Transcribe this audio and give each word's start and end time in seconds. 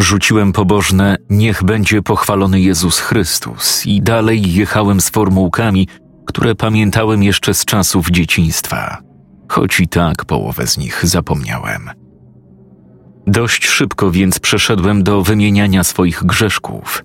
Rzuciłem 0.00 0.52
pobożne 0.52 1.16
Niech 1.30 1.64
będzie 1.64 2.02
pochwalony 2.02 2.60
Jezus 2.60 2.98
Chrystus 2.98 3.86
i 3.86 4.02
dalej 4.02 4.52
jechałem 4.52 5.00
z 5.00 5.10
formułkami, 5.10 5.88
które 6.26 6.54
pamiętałem 6.54 7.22
jeszcze 7.22 7.54
z 7.54 7.64
czasów 7.64 8.10
dzieciństwa, 8.10 8.98
choć 9.48 9.80
i 9.80 9.88
tak 9.88 10.24
połowę 10.24 10.66
z 10.66 10.78
nich 10.78 11.06
zapomniałem. 11.06 11.90
Dość 13.26 13.66
szybko 13.66 14.10
więc 14.10 14.38
przeszedłem 14.38 15.02
do 15.02 15.22
wymieniania 15.22 15.84
swoich 15.84 16.24
grzeszków. 16.24 17.04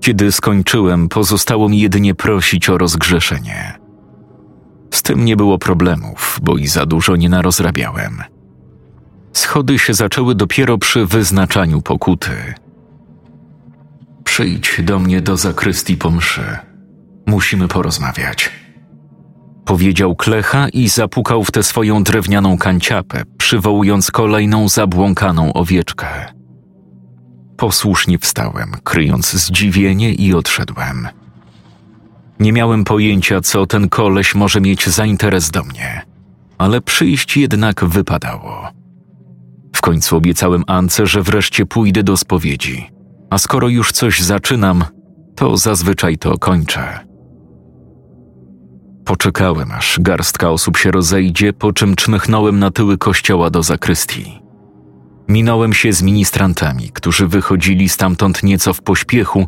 Kiedy 0.00 0.32
skończyłem, 0.32 1.08
pozostało 1.08 1.68
mi 1.68 1.80
jedynie 1.80 2.14
prosić 2.14 2.68
o 2.68 2.78
rozgrzeszenie. 2.78 3.78
Z 4.90 5.02
tym 5.02 5.24
nie 5.24 5.36
było 5.36 5.58
problemów, 5.58 6.38
bo 6.42 6.56
i 6.56 6.66
za 6.66 6.86
dużo 6.86 7.16
nie 7.16 7.28
narozrabiałem. 7.28 8.22
Schody 9.38 9.78
się 9.78 9.94
zaczęły 9.94 10.34
dopiero 10.34 10.78
przy 10.78 11.06
wyznaczaniu 11.06 11.82
pokuty. 11.82 12.54
Przyjdź 14.24 14.80
do 14.82 14.98
mnie 14.98 15.20
do 15.20 15.36
zakrystii 15.36 15.96
po 15.96 16.10
mszy. 16.10 16.58
Musimy 17.26 17.68
porozmawiać. 17.68 18.50
Powiedział 19.64 20.16
Klecha 20.16 20.68
i 20.68 20.88
zapukał 20.88 21.44
w 21.44 21.50
tę 21.50 21.62
swoją 21.62 22.02
drewnianą 22.02 22.58
kanciapę, 22.58 23.22
przywołując 23.38 24.10
kolejną 24.10 24.68
zabłąkaną 24.68 25.52
owieczkę. 25.52 26.06
Posłusznie 27.56 28.18
wstałem, 28.18 28.72
kryjąc 28.84 29.32
zdziwienie 29.32 30.14
i 30.14 30.34
odszedłem. 30.34 31.08
Nie 32.40 32.52
miałem 32.52 32.84
pojęcia, 32.84 33.40
co 33.40 33.66
ten 33.66 33.88
koleś 33.88 34.34
może 34.34 34.60
mieć 34.60 34.86
za 34.86 35.06
interes 35.06 35.50
do 35.50 35.64
mnie, 35.64 36.02
ale 36.58 36.80
przyjść 36.80 37.36
jednak 37.36 37.84
wypadało. 37.84 38.77
Końcu 39.88 40.16
obiecałem 40.16 40.64
Ance, 40.66 41.06
że 41.06 41.22
wreszcie 41.22 41.66
pójdę 41.66 42.02
do 42.02 42.16
spowiedzi, 42.16 42.90
a 43.30 43.38
skoro 43.38 43.68
już 43.68 43.92
coś 43.92 44.20
zaczynam, 44.20 44.84
to 45.36 45.56
zazwyczaj 45.56 46.18
to 46.18 46.38
kończę. 46.38 46.98
Poczekałem, 49.04 49.72
aż 49.72 49.98
garstka 50.00 50.50
osób 50.50 50.76
się 50.76 50.90
rozejdzie, 50.90 51.52
po 51.52 51.72
czym 51.72 51.96
czmychnąłem 51.96 52.58
na 52.58 52.70
tyły 52.70 52.98
kościoła 52.98 53.50
do 53.50 53.62
zakrystii. 53.62 54.42
Minąłem 55.28 55.72
się 55.72 55.92
z 55.92 56.02
ministrantami, 56.02 56.90
którzy 56.92 57.26
wychodzili 57.26 57.88
stamtąd 57.88 58.42
nieco 58.42 58.74
w 58.74 58.82
pośpiechu 58.82 59.46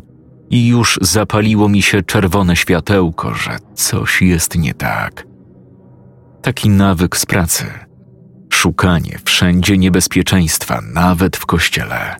i 0.49 0.67
już 0.67 0.99
zapaliło 1.01 1.69
mi 1.69 1.81
się 1.81 2.03
czerwone 2.03 2.55
światełko, 2.55 3.33
że 3.33 3.57
coś 3.75 4.21
jest 4.21 4.57
nie 4.57 4.73
tak. 4.73 5.27
Taki 6.41 6.69
nawyk 6.69 7.17
z 7.17 7.25
pracy. 7.25 7.65
Szukanie 8.61 9.19
wszędzie 9.25 9.77
niebezpieczeństwa, 9.77 10.81
nawet 10.93 11.37
w 11.37 11.45
kościele. 11.45 12.15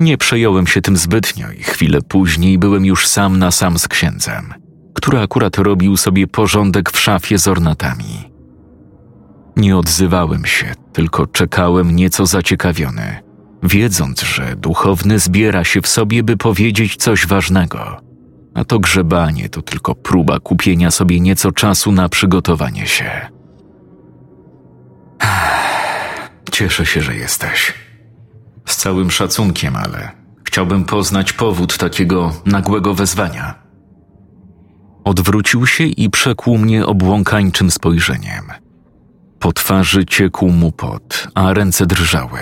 Nie 0.00 0.18
przejąłem 0.18 0.66
się 0.66 0.82
tym 0.82 0.96
zbytnio 0.96 1.52
i 1.52 1.62
chwilę 1.62 1.98
później 2.08 2.58
byłem 2.58 2.84
już 2.84 3.06
sam 3.06 3.38
na 3.38 3.50
sam 3.50 3.78
z 3.78 3.88
księdzem– 3.88 4.54
który 4.98 5.18
akurat 5.18 5.58
robił 5.58 5.96
sobie 5.96 6.26
porządek 6.26 6.90
w 6.90 7.00
szafie 7.00 7.38
z 7.38 7.48
ornatami. 7.48 8.32
Nie 9.56 9.76
odzywałem 9.76 10.44
się, 10.44 10.74
tylko 10.92 11.26
czekałem 11.26 11.96
nieco 11.96 12.26
zaciekawiony, 12.26 13.22
wiedząc, 13.62 14.22
że 14.22 14.56
duchowny 14.56 15.18
zbiera 15.18 15.64
się 15.64 15.82
w 15.82 15.86
sobie, 15.86 16.22
by 16.22 16.36
powiedzieć 16.36 16.96
coś 16.96 17.26
ważnego. 17.26 18.00
A 18.54 18.64
to 18.64 18.78
grzebanie 18.78 19.48
to 19.48 19.62
tylko 19.62 19.94
próba 19.94 20.40
kupienia 20.40 20.90
sobie 20.90 21.20
nieco 21.20 21.52
czasu 21.52 21.92
na 21.92 22.08
przygotowanie 22.08 22.86
się. 22.86 23.37
Cieszę 26.52 26.86
się, 26.86 27.02
że 27.02 27.16
jesteś. 27.16 27.74
Z 28.66 28.76
całym 28.76 29.10
szacunkiem, 29.10 29.76
ale 29.76 30.10
chciałbym 30.44 30.84
poznać 30.84 31.32
powód 31.32 31.78
takiego 31.78 32.32
nagłego 32.46 32.94
wezwania. 32.94 33.54
Odwrócił 35.04 35.66
się 35.66 35.84
i 35.84 36.10
przekłuł 36.10 36.58
mnie 36.58 36.86
obłąkańczym 36.86 37.70
spojrzeniem. 37.70 38.44
Po 39.38 39.52
twarzy 39.52 40.06
ciekł 40.06 40.48
mu 40.48 40.72
pot, 40.72 41.28
a 41.34 41.52
ręce 41.52 41.86
drżały. 41.86 42.40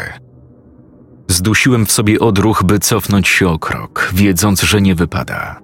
Zdusiłem 1.29 1.87
w 1.87 1.93
sobie 1.93 2.21
odruch, 2.21 2.63
by 2.63 2.79
cofnąć 2.79 3.29
się 3.29 3.49
o 3.49 3.59
krok, 3.59 4.11
wiedząc, 4.15 4.63
że 4.63 4.81
nie 4.81 4.95
wypada. 4.95 5.61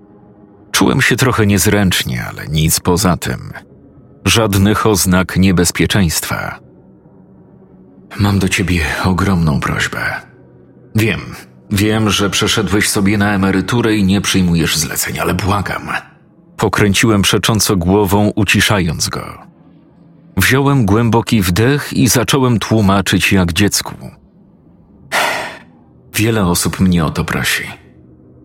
Czułem 0.72 1.02
się 1.02 1.16
trochę 1.16 1.46
niezręcznie, 1.46 2.24
ale 2.28 2.46
nic 2.48 2.80
poza 2.80 3.16
tym. 3.16 3.52
Żadnych 4.24 4.86
oznak 4.86 5.36
niebezpieczeństwa. 5.36 6.58
Mam 8.18 8.38
do 8.38 8.48
ciebie 8.48 8.80
ogromną 9.04 9.60
prośbę. 9.60 10.00
Wiem, 10.94 11.20
wiem, 11.70 12.10
że 12.10 12.30
przeszedłeś 12.30 12.88
sobie 12.88 13.18
na 13.18 13.34
emeryturę 13.34 13.96
i 13.96 14.04
nie 14.04 14.20
przyjmujesz 14.20 14.76
zleceń, 14.76 15.18
ale 15.18 15.34
błagam– 15.34 15.88
Pokręciłem 16.62 17.22
przecząco 17.22 17.76
głową, 17.76 18.32
uciszając 18.36 19.08
go. 19.08 19.38
Wziąłem 20.36 20.86
głęboki 20.86 21.42
wdech 21.42 21.92
i 21.92 22.08
zacząłem 22.08 22.58
tłumaczyć 22.58 23.32
jak 23.32 23.52
dziecku. 23.52 23.94
Wiele 26.14 26.46
osób 26.46 26.80
mnie 26.80 27.04
o 27.04 27.10
to 27.10 27.24
prosi, 27.24 27.64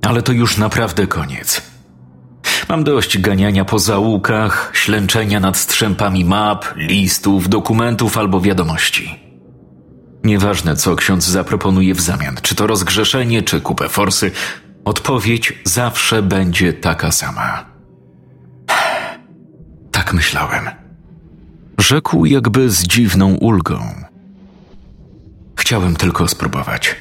ale 0.02 0.22
to 0.22 0.32
już 0.32 0.58
naprawdę 0.58 1.08
koniec. 1.08 1.62
Mam 2.70 2.84
dość 2.84 3.18
ganiania 3.18 3.66
po 3.66 3.80
zaułkach, 3.80 4.72
ślęczenia 4.74 5.40
nad 5.40 5.58
strzępami 5.58 6.26
map, 6.26 6.66
listów, 6.76 7.50
dokumentów 7.50 8.18
albo 8.18 8.42
wiadomości. 8.42 9.27
Nieważne, 10.28 10.76
co 10.76 10.96
ksiądz 10.96 11.26
zaproponuje 11.26 11.96
w 11.96 12.02
zamian, 12.02 12.38
czy 12.42 12.56
to 12.56 12.68
rozgrzeszenie, 12.68 13.44
czy 13.44 13.62
kupę 13.62 13.90
forsy, 13.90 14.32
odpowiedź 14.86 15.54
zawsze 15.64 16.22
będzie 16.22 16.74
taka 16.74 17.12
sama. 17.12 17.66
Tak 19.92 20.14
myślałem. 20.14 20.70
Rzekł 21.78 22.26
jakby 22.26 22.70
z 22.70 22.84
dziwną 22.84 23.36
ulgą. 23.36 23.80
Chciałem 25.60 25.96
tylko 25.96 26.28
spróbować, 26.28 26.96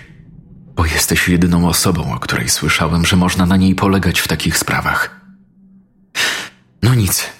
bo 0.76 0.86
jesteś 0.86 1.28
jedyną 1.28 1.68
osobą, 1.68 2.14
o 2.14 2.18
której 2.18 2.48
słyszałem, 2.48 3.06
że 3.06 3.16
można 3.16 3.46
na 3.46 3.56
niej 3.56 3.74
polegać 3.74 4.20
w 4.20 4.28
takich 4.28 4.58
sprawach. 4.58 5.20
No 6.82 6.94
nic. 6.94 7.30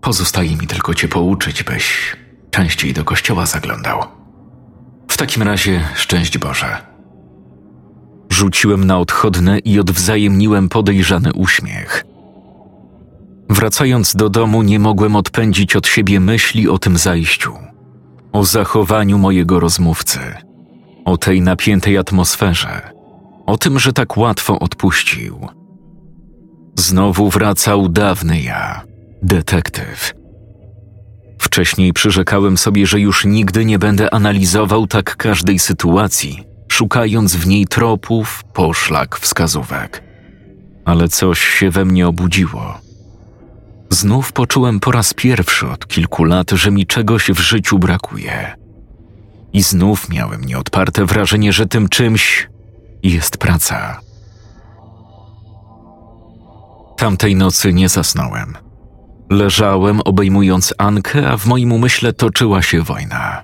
Pozostaje 0.00 0.56
mi 0.56 0.66
tylko 0.66 0.94
cię 0.94 1.08
pouczyć, 1.08 1.62
byś 1.62 2.16
częściej 2.50 2.92
do 2.92 3.04
kościoła 3.04 3.46
zaglądał. 3.46 4.19
Takim 5.20 5.42
razie 5.42 5.80
szczęść 5.94 6.38
Boże. 6.38 6.76
Rzuciłem 8.30 8.84
na 8.84 8.98
odchodne 8.98 9.58
i 9.58 9.80
odwzajemniłem 9.80 10.68
podejrzany 10.68 11.32
uśmiech. 11.32 12.04
Wracając 13.50 14.16
do 14.16 14.28
domu, 14.28 14.62
nie 14.62 14.78
mogłem 14.78 15.16
odpędzić 15.16 15.76
od 15.76 15.86
siebie 15.86 16.20
myśli 16.20 16.68
o 16.68 16.78
tym 16.78 16.98
zajściu, 16.98 17.52
o 18.32 18.44
zachowaniu 18.44 19.18
mojego 19.18 19.60
rozmówcy, 19.60 20.18
o 21.04 21.16
tej 21.16 21.42
napiętej 21.42 21.98
atmosferze, 21.98 22.90
o 23.46 23.56
tym, 23.58 23.78
że 23.78 23.92
tak 23.92 24.16
łatwo 24.16 24.58
odpuścił. 24.58 25.48
Znowu 26.78 27.30
wracał 27.30 27.88
dawny 27.88 28.40
ja, 28.40 28.82
detektyw. 29.22 30.19
Wcześniej 31.40 31.92
przyrzekałem 31.92 32.58
sobie, 32.58 32.86
że 32.86 33.00
już 33.00 33.24
nigdy 33.24 33.64
nie 33.64 33.78
będę 33.78 34.14
analizował 34.14 34.86
tak 34.86 35.16
każdej 35.16 35.58
sytuacji, 35.58 36.44
szukając 36.68 37.36
w 37.36 37.46
niej 37.46 37.66
tropów, 37.66 38.44
poszlak, 38.52 39.18
wskazówek. 39.18 40.02
Ale 40.84 41.08
coś 41.08 41.40
się 41.40 41.70
we 41.70 41.84
mnie 41.84 42.08
obudziło 42.08 42.90
Znów 43.90 44.32
poczułem 44.32 44.80
po 44.80 44.92
raz 44.92 45.14
pierwszy 45.14 45.68
od 45.68 45.86
kilku 45.86 46.24
lat, 46.24 46.50
że 46.50 46.70
mi 46.70 46.86
czegoś 46.86 47.30
w 47.30 47.38
życiu 47.38 47.78
brakuje. 47.78 48.56
I 49.52 49.62
znów 49.62 50.08
miałem 50.08 50.44
nieodparte 50.44 51.04
wrażenie, 51.04 51.52
że 51.52 51.66
tym 51.66 51.88
czymś 51.88 52.48
jest 53.02 53.36
praca. 53.36 54.00
Tamtej 56.96 57.36
nocy 57.36 57.72
nie 57.72 57.88
zasnąłem. 57.88 58.69
Leżałem, 59.30 60.00
obejmując 60.00 60.74
Ankę, 60.78 61.30
a 61.30 61.36
w 61.36 61.46
moim 61.46 61.72
umyśle 61.72 62.12
toczyła 62.12 62.62
się 62.62 62.82
wojna. 62.82 63.42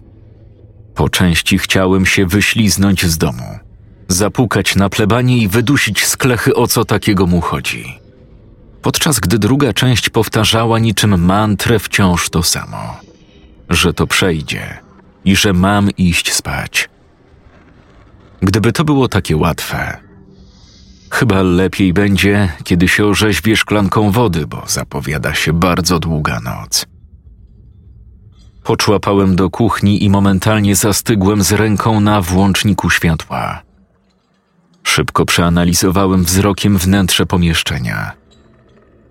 Po 0.94 1.08
części 1.08 1.58
chciałem 1.58 2.06
się 2.06 2.26
wyśliznąć 2.26 3.06
z 3.06 3.18
domu, 3.18 3.58
zapukać 4.08 4.76
na 4.76 4.88
plebanie 4.88 5.38
i 5.38 5.48
wydusić 5.48 6.06
z 6.06 6.16
klechy, 6.16 6.54
o 6.54 6.66
co 6.66 6.84
takiego 6.84 7.26
mu 7.26 7.40
chodzi 7.40 8.06
podczas 8.86 9.20
gdy 9.20 9.38
druga 9.38 9.72
część 9.72 10.10
powtarzała 10.10 10.78
niczym 10.78 11.24
mantrę 11.24 11.78
wciąż 11.78 12.30
to 12.30 12.42
samo: 12.42 13.00
że 13.70 13.94
to 13.94 14.06
przejdzie 14.06 14.78
i 15.24 15.36
że 15.36 15.52
mam 15.52 15.90
iść 15.90 16.32
spać. 16.32 16.88
Gdyby 18.40 18.72
to 18.72 18.84
było 18.84 19.08
takie 19.08 19.36
łatwe, 19.36 19.96
chyba 21.10 21.42
lepiej 21.42 21.92
będzie, 21.92 22.52
kiedy 22.64 22.88
się 22.88 23.06
orzeźwie 23.06 23.56
szklanką 23.56 24.10
wody, 24.10 24.46
bo 24.46 24.62
zapowiada 24.66 25.34
się 25.34 25.52
bardzo 25.52 25.98
długa 25.98 26.40
noc. 26.40 26.86
Poczłapałem 28.64 29.36
do 29.36 29.50
kuchni 29.50 30.04
i 30.04 30.10
momentalnie 30.10 30.76
zastygłem 30.76 31.42
z 31.42 31.52
ręką 31.52 32.00
na 32.00 32.20
włączniku 32.20 32.90
światła. 32.90 33.62
Szybko 34.82 35.24
przeanalizowałem 35.24 36.24
wzrokiem 36.24 36.78
wnętrze 36.78 37.26
pomieszczenia. 37.26 38.12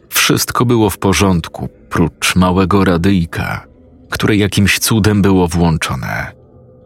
Wszystko 0.09 0.65
było 0.65 0.89
w 0.89 0.97
porządku, 0.97 1.69
prócz 1.89 2.36
małego 2.36 2.86
radyjka, 2.86 3.68
które 4.09 4.36
jakimś 4.36 4.80
cudem 4.80 5.21
było 5.21 5.47
włączone, 5.47 6.31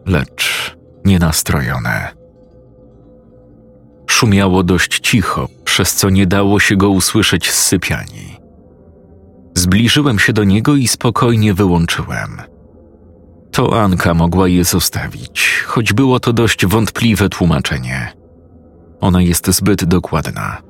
lecz 0.06 0.76
nienastrojone. 1.04 2.19
Szumiało 4.20 4.62
dość 4.62 4.98
cicho, 5.00 5.48
przez 5.64 5.94
co 5.94 6.10
nie 6.10 6.26
dało 6.26 6.60
się 6.60 6.76
go 6.76 6.90
usłyszeć 6.90 7.50
z 7.50 7.64
sypialni. 7.64 8.36
Zbliżyłem 9.54 10.18
się 10.18 10.32
do 10.32 10.44
niego 10.44 10.76
i 10.76 10.88
spokojnie 10.88 11.54
wyłączyłem. 11.54 12.36
To 13.52 13.82
Anka 13.82 14.14
mogła 14.14 14.48
je 14.48 14.64
zostawić, 14.64 15.64
choć 15.66 15.92
było 15.92 16.20
to 16.20 16.32
dość 16.32 16.66
wątpliwe 16.66 17.28
tłumaczenie. 17.28 18.12
Ona 19.00 19.22
jest 19.22 19.46
zbyt 19.46 19.84
dokładna. 19.84 20.62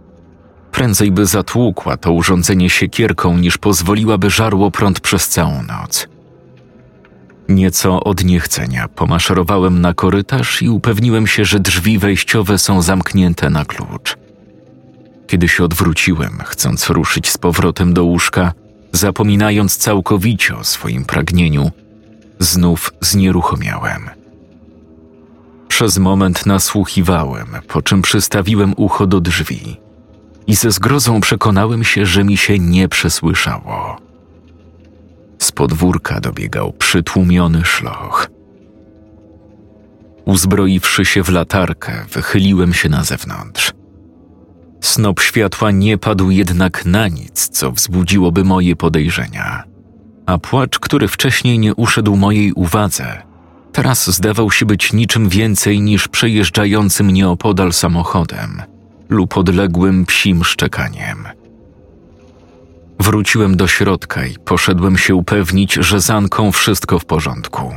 Prędzej 0.72 1.10
by 1.10 1.26
zatłukła 1.26 1.96
to 1.96 2.12
urządzenie 2.12 2.70
siekierką, 2.70 3.38
niż 3.38 3.58
pozwoliłaby 3.58 4.30
żarło 4.30 4.70
prąd 4.70 5.00
przez 5.00 5.28
całą 5.28 5.62
noc. 5.62 6.08
Nieco 7.50 8.04
od 8.04 8.24
niechcenia 8.24 8.88
pomaszerowałem 8.88 9.80
na 9.80 9.94
korytarz 9.94 10.62
i 10.62 10.68
upewniłem 10.68 11.26
się, 11.26 11.44
że 11.44 11.60
drzwi 11.60 11.98
wejściowe 11.98 12.58
są 12.58 12.82
zamknięte 12.82 13.50
na 13.50 13.64
klucz. 13.64 14.16
Kiedy 15.26 15.48
się 15.48 15.64
odwróciłem, 15.64 16.38
chcąc 16.44 16.90
ruszyć 16.90 17.30
z 17.30 17.38
powrotem 17.38 17.94
do 17.94 18.04
łóżka, 18.04 18.52
zapominając 18.92 19.76
całkowicie 19.76 20.56
o 20.56 20.64
swoim 20.64 21.04
pragnieniu, 21.04 21.70
znów 22.38 22.92
znieruchomiałem. 23.00 24.10
Przez 25.68 25.98
moment 25.98 26.46
nasłuchiwałem, 26.46 27.46
po 27.68 27.82
czym 27.82 28.02
przystawiłem 28.02 28.74
ucho 28.76 29.06
do 29.06 29.20
drzwi 29.20 29.76
i 30.46 30.54
ze 30.54 30.70
zgrozą 30.70 31.20
przekonałem 31.20 31.84
się, 31.84 32.06
że 32.06 32.24
mi 32.24 32.36
się 32.36 32.58
nie 32.58 32.88
przesłyszało. 32.88 34.09
Z 35.40 35.52
podwórka 35.52 36.20
dobiegał 36.20 36.72
przytłumiony 36.72 37.64
szloch. 37.64 38.30
Uzbroiwszy 40.24 41.04
się 41.04 41.22
w 41.22 41.28
latarkę, 41.28 41.92
wychyliłem 42.12 42.74
się 42.74 42.88
na 42.88 43.04
zewnątrz. 43.04 43.72
Snop 44.80 45.20
światła 45.20 45.70
nie 45.70 45.98
padł 45.98 46.30
jednak 46.30 46.86
na 46.86 47.08
nic, 47.08 47.48
co 47.48 47.72
wzbudziłoby 47.72 48.44
moje 48.44 48.76
podejrzenia, 48.76 49.64
a 50.26 50.38
płacz, 50.38 50.78
który 50.78 51.08
wcześniej 51.08 51.58
nie 51.58 51.74
uszedł 51.74 52.16
mojej 52.16 52.52
uwadze, 52.52 53.22
teraz 53.72 54.10
zdawał 54.10 54.50
się 54.50 54.66
być 54.66 54.92
niczym 54.92 55.28
więcej 55.28 55.80
niż 55.80 56.08
przejeżdżającym 56.08 57.10
nieopodal 57.10 57.72
samochodem 57.72 58.62
lub 59.08 59.36
odległym 59.36 60.06
psim 60.06 60.44
szczekaniem. 60.44 61.39
Wróciłem 63.10 63.56
do 63.56 63.66
środka 63.66 64.26
i 64.26 64.34
poszedłem 64.44 64.98
się 64.98 65.14
upewnić, 65.14 65.74
że 65.74 66.00
z 66.00 66.10
Anką 66.10 66.52
wszystko 66.52 66.98
w 66.98 67.04
porządku. 67.04 67.74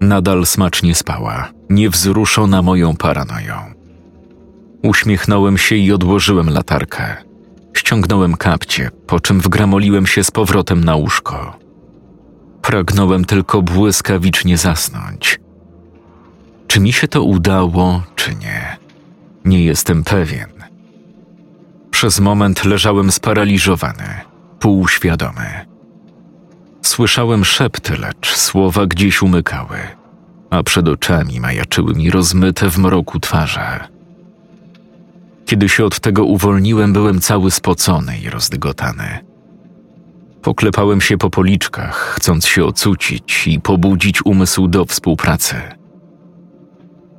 Nadal 0.00 0.46
smacznie 0.46 0.94
spała, 0.94 1.48
niewzruszona 1.70 2.62
moją 2.62 2.96
paranoją. 2.96 3.54
Uśmiechnąłem 4.82 5.58
się 5.58 5.76
i 5.76 5.92
odłożyłem 5.92 6.50
latarkę. 6.50 7.16
Ściągnąłem 7.76 8.36
kapcie, 8.36 8.90
po 9.06 9.20
czym 9.20 9.40
wgramoliłem 9.40 10.06
się 10.06 10.24
z 10.24 10.30
powrotem 10.30 10.84
na 10.84 10.96
łóżko. 10.96 11.58
Pragnąłem 12.62 13.24
tylko 13.24 13.62
błyskawicznie 13.62 14.56
zasnąć. 14.56 15.40
Czy 16.66 16.80
mi 16.80 16.92
się 16.92 17.08
to 17.08 17.22
udało, 17.22 18.02
czy 18.16 18.34
nie? 18.34 18.76
Nie 19.44 19.64
jestem 19.64 20.04
pewien. 20.04 20.50
Przez 21.90 22.20
moment 22.20 22.64
leżałem 22.64 23.12
sparaliżowany, 23.12 24.29
półświadomy. 24.60 25.66
Słyszałem 26.82 27.44
szepty, 27.44 27.96
lecz 27.96 28.36
słowa 28.36 28.86
gdzieś 28.86 29.22
umykały, 29.22 29.78
a 30.50 30.62
przed 30.62 30.88
oczami 30.88 31.40
majaczyły 31.40 31.94
mi 31.94 32.10
rozmyte 32.10 32.70
w 32.70 32.78
mroku 32.78 33.20
twarze. 33.20 33.88
Kiedy 35.46 35.68
się 35.68 35.84
od 35.84 36.00
tego 36.00 36.24
uwolniłem, 36.24 36.92
byłem 36.92 37.20
cały 37.20 37.50
spocony 37.50 38.18
i 38.18 38.30
rozdygotany. 38.30 39.18
Poklepałem 40.42 41.00
się 41.00 41.18
po 41.18 41.30
policzkach, 41.30 42.14
chcąc 42.16 42.46
się 42.46 42.64
ocucić 42.64 43.46
i 43.46 43.60
pobudzić 43.60 44.26
umysł 44.26 44.68
do 44.68 44.84
współpracy. 44.84 45.56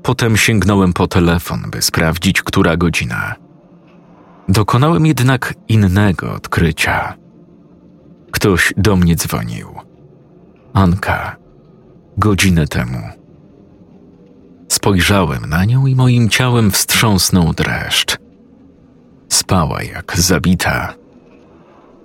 Potem 0.04 0.38
sięgnąłem 0.38 0.94
po 0.94 1.08
telefon, 1.08 1.62
by 1.72 1.82
sprawdzić, 1.82 2.42
która 2.42 2.78
godzina. 2.78 3.36
Dokonałem 4.50 5.06
jednak 5.06 5.54
innego 5.68 6.34
odkrycia. 6.34 7.21
Ktoś 8.32 8.74
do 8.78 8.96
mnie 8.96 9.16
dzwonił. 9.16 9.68
Anka. 10.74 11.36
Godzinę 12.18 12.68
temu. 12.68 13.02
Spojrzałem 14.68 15.46
na 15.50 15.66
nią 15.66 15.86
i 15.86 15.96
moim 15.96 16.30
ciałem 16.30 16.72
wstrząsnął 16.72 17.54
dreszcz. 17.54 18.18
Spała 19.30 19.84
jak 19.84 20.18
zabita. 20.18 20.94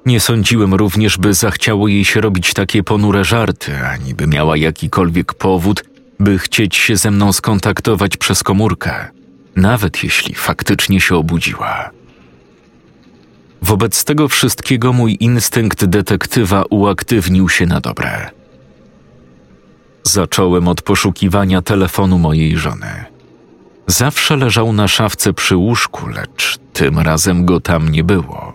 Nie 0.07 0.21
sądziłem 0.21 0.75
również, 0.75 1.19
by 1.19 1.35
zachciało 1.35 1.89
jej 1.89 2.05
się 2.05 2.21
robić 2.21 2.55
takie 2.55 2.83
ponure 2.83 3.25
żarty, 3.25 3.87
ani 3.87 4.15
by 4.15 4.27
miała 4.27 4.57
jakikolwiek 4.57 5.35
powód, 5.35 5.85
by 6.21 6.39
chcieć 6.39 6.77
się 6.77 6.97
ze 6.97 7.11
mną 7.11 7.33
skontaktować 7.33 8.17
przez 8.17 8.43
komórkę, 8.43 9.11
nawet 9.57 10.05
jeśli 10.05 10.35
faktycznie 10.35 11.01
się 11.01 11.17
obudziła. 11.17 11.91
Wobec 13.63 14.05
tego 14.05 14.29
wszystkiego 14.29 14.93
mój 14.93 15.17
instynkt 15.21 15.85
detektywa 15.85 16.65
uaktywnił 16.71 17.49
się 17.49 17.67
na 17.67 17.81
dobre. 17.81 18.31
Zacząłem 20.03 20.69
od 20.69 20.83
poszukiwania 20.83 21.63
telefonu 21.63 22.19
mojej 22.19 22.57
żony. 22.57 23.05
Zawsze 23.87 24.37
leżał 24.37 24.73
na 24.73 24.89
szafce 24.89 25.33
przy 25.33 25.57
łóżku, 25.57 26.09
lecz 26.09 26.59
tym 26.73 26.99
razem 26.99 27.47
go 27.47 27.61
tam 27.61 27.89
nie 27.89 28.05
było. 28.05 28.53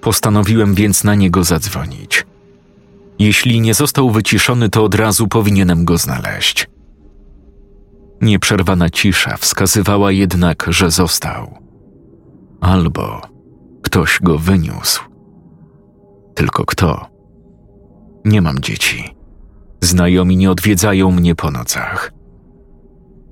Postanowiłem 0.00 0.74
więc 0.74 1.04
na 1.04 1.14
niego 1.14 1.44
zadzwonić. 1.44 2.26
Jeśli 3.18 3.60
nie 3.60 3.74
został 3.74 4.10
wyciszony, 4.10 4.68
to 4.68 4.84
od 4.84 4.94
razu 4.94 5.28
powinienem 5.28 5.84
go 5.84 5.98
znaleźć. 5.98 6.68
Nieprzerwana 8.20 8.90
cisza 8.90 9.36
wskazywała 9.36 10.12
jednak, 10.12 10.66
że 10.68 10.90
został. 10.90 11.58
Albo 12.60 13.33
ktoś 13.94 14.20
go 14.22 14.38
wyniósł. 14.38 15.02
Tylko 16.34 16.64
kto? 16.64 17.06
Nie 18.24 18.42
mam 18.42 18.58
dzieci. 18.58 19.16
Znajomi 19.80 20.36
nie 20.36 20.50
odwiedzają 20.50 21.10
mnie 21.10 21.34
po 21.34 21.50
nocach. 21.50 22.12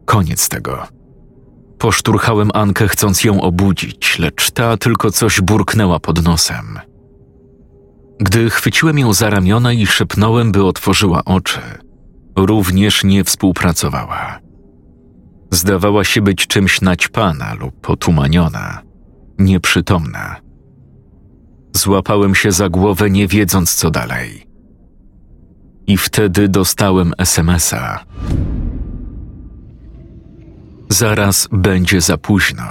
Koniec 0.04 0.48
tego. 0.48 0.86
Poszturchałem 1.78 2.50
Ankę, 2.54 2.88
chcąc 2.88 3.24
ją 3.24 3.40
obudzić, 3.40 4.18
lecz 4.18 4.50
ta 4.50 4.76
tylko 4.76 5.10
coś 5.10 5.40
burknęła 5.40 6.00
pod 6.00 6.24
nosem. 6.24 6.78
Gdy 8.20 8.50
chwyciłem 8.50 8.98
ją 8.98 9.12
za 9.12 9.30
ramiona 9.30 9.72
i 9.72 9.86
szepnąłem, 9.86 10.52
by 10.52 10.64
otworzyła 10.64 11.24
oczy, 11.24 11.60
również 12.36 13.04
nie 13.04 13.24
współpracowała. 13.24 14.40
Zdawała 15.50 16.04
się 16.04 16.20
być 16.20 16.46
czymś 16.46 16.80
naćpana 16.80 17.54
lub 17.54 17.80
potumaniona, 17.80 18.82
nieprzytomna. 19.38 20.41
Złapałem 21.72 22.34
się 22.34 22.52
za 22.52 22.68
głowę, 22.68 23.10
nie 23.10 23.28
wiedząc 23.28 23.74
co 23.74 23.90
dalej. 23.90 24.46
I 25.86 25.96
wtedy 25.96 26.48
dostałem 26.48 27.12
SMS-a. 27.18 28.04
Zaraz 30.88 31.48
będzie 31.52 32.00
za 32.00 32.18
późno. 32.18 32.64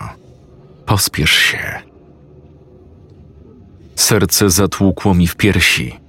Pospiesz 0.86 1.32
się. 1.32 1.82
Serce 3.96 4.50
zatłukło 4.50 5.14
mi 5.14 5.28
w 5.28 5.36
piersi. 5.36 6.00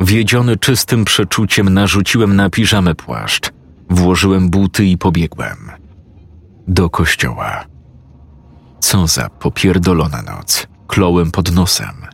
Wiedziony 0.00 0.56
czystym 0.56 1.04
przeczuciem 1.04 1.74
narzuciłem 1.74 2.36
na 2.36 2.50
piżamę 2.50 2.94
płaszcz, 2.94 3.50
włożyłem 3.90 4.50
buty 4.50 4.84
i 4.84 4.98
pobiegłem. 4.98 5.70
Do 6.68 6.90
kościoła. 6.90 7.64
Co 8.80 9.06
za 9.06 9.28
popierdolona 9.28 10.22
noc. 10.22 10.66
Klołem 10.90 11.30
pod 11.30 11.52
nosem. 11.52 12.06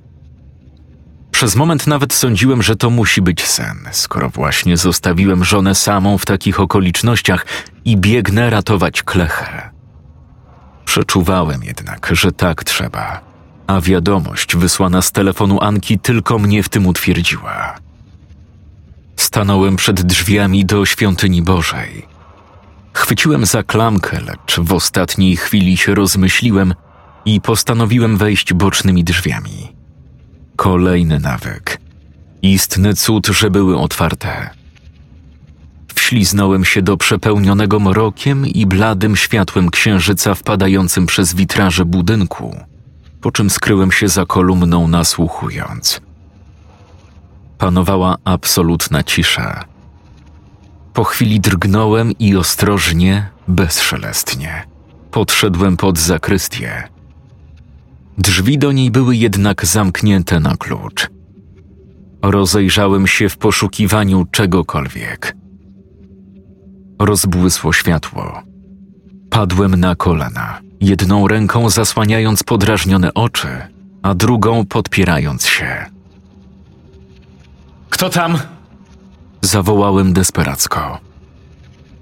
Przez 1.30 1.56
moment 1.56 1.86
nawet 1.86 2.12
sądziłem, 2.12 2.62
że 2.62 2.76
to 2.76 2.90
musi 2.90 3.22
być 3.22 3.46
sen, 3.46 3.76
skoro 3.92 4.30
właśnie 4.30 4.76
zostawiłem 4.76 5.44
żonę 5.44 5.74
samą 5.74 6.18
w 6.18 6.26
takich 6.26 6.60
okolicznościach 6.60 7.46
i 7.84 7.96
biegnę 7.96 8.50
ratować 8.50 9.02
klechę. 9.02 9.70
Przeczuwałem 10.84 11.62
jednak, 11.64 12.10
że 12.12 12.32
tak 12.32 12.64
trzeba, 12.64 13.20
a 13.66 13.80
wiadomość 13.80 14.56
wysłana 14.56 15.02
z 15.02 15.12
telefonu 15.12 15.58
Anki 15.60 15.98
tylko 15.98 16.38
mnie 16.38 16.62
w 16.62 16.68
tym 16.68 16.86
utwierdziła. 16.86 17.74
Stanąłem 19.16 19.76
przed 19.76 20.02
drzwiami 20.02 20.64
do 20.64 20.86
świątyni 20.86 21.42
Bożej. 21.42 22.06
Chwyciłem 22.92 23.46
za 23.46 23.62
klamkę, 23.62 24.20
lecz 24.20 24.60
w 24.60 24.72
ostatniej 24.72 25.36
chwili 25.36 25.76
się 25.76 25.94
rozmyśliłem 25.94 26.74
i 27.26 27.40
postanowiłem 27.40 28.16
wejść 28.16 28.52
bocznymi 28.52 29.04
drzwiami. 29.04 29.72
Kolejny 30.56 31.20
nawyk. 31.20 31.78
Istny 32.42 32.94
cud, 32.94 33.26
że 33.26 33.50
były 33.50 33.78
otwarte. 33.78 34.50
Wśliznąłem 35.94 36.64
się 36.64 36.82
do 36.82 36.96
przepełnionego 36.96 37.80
mrokiem 37.80 38.46
i 38.46 38.66
bladym 38.66 39.16
światłem 39.16 39.70
księżyca 39.70 40.34
wpadającym 40.34 41.06
przez 41.06 41.34
witraże 41.34 41.84
budynku, 41.84 42.56
po 43.20 43.32
czym 43.32 43.50
skryłem 43.50 43.92
się 43.92 44.08
za 44.08 44.26
kolumną 44.26 44.88
nasłuchując. 44.88 46.00
Panowała 47.58 48.16
absolutna 48.24 49.02
cisza. 49.02 49.64
Po 50.94 51.04
chwili 51.04 51.40
drgnąłem 51.40 52.12
i 52.18 52.36
ostrożnie, 52.36 53.28
bezszelestnie, 53.48 54.64
podszedłem 55.10 55.76
pod 55.76 55.98
zakrystię. 55.98 56.95
Drzwi 58.18 58.58
do 58.58 58.72
niej 58.72 58.90
były 58.90 59.16
jednak 59.16 59.66
zamknięte 59.66 60.40
na 60.40 60.56
klucz. 60.56 61.10
Rozejrzałem 62.22 63.06
się 63.06 63.28
w 63.28 63.36
poszukiwaniu 63.36 64.26
czegokolwiek– 64.30 65.36
Rozbłysło 66.98 67.72
światło. 67.72 68.42
Padłem 69.30 69.76
na 69.76 69.96
kolana, 69.96 70.60
jedną 70.80 71.28
ręką 71.28 71.70
zasłaniając 71.70 72.42
podrażnione 72.42 73.14
oczy, 73.14 73.48
a 74.02 74.14
drugą 74.14 74.66
podpierając 74.66 75.46
się. 75.46 75.86
Kto 77.90 78.10
tam? 78.10 78.38
Zawołałem 79.42 80.12
desperacko. 80.12 80.98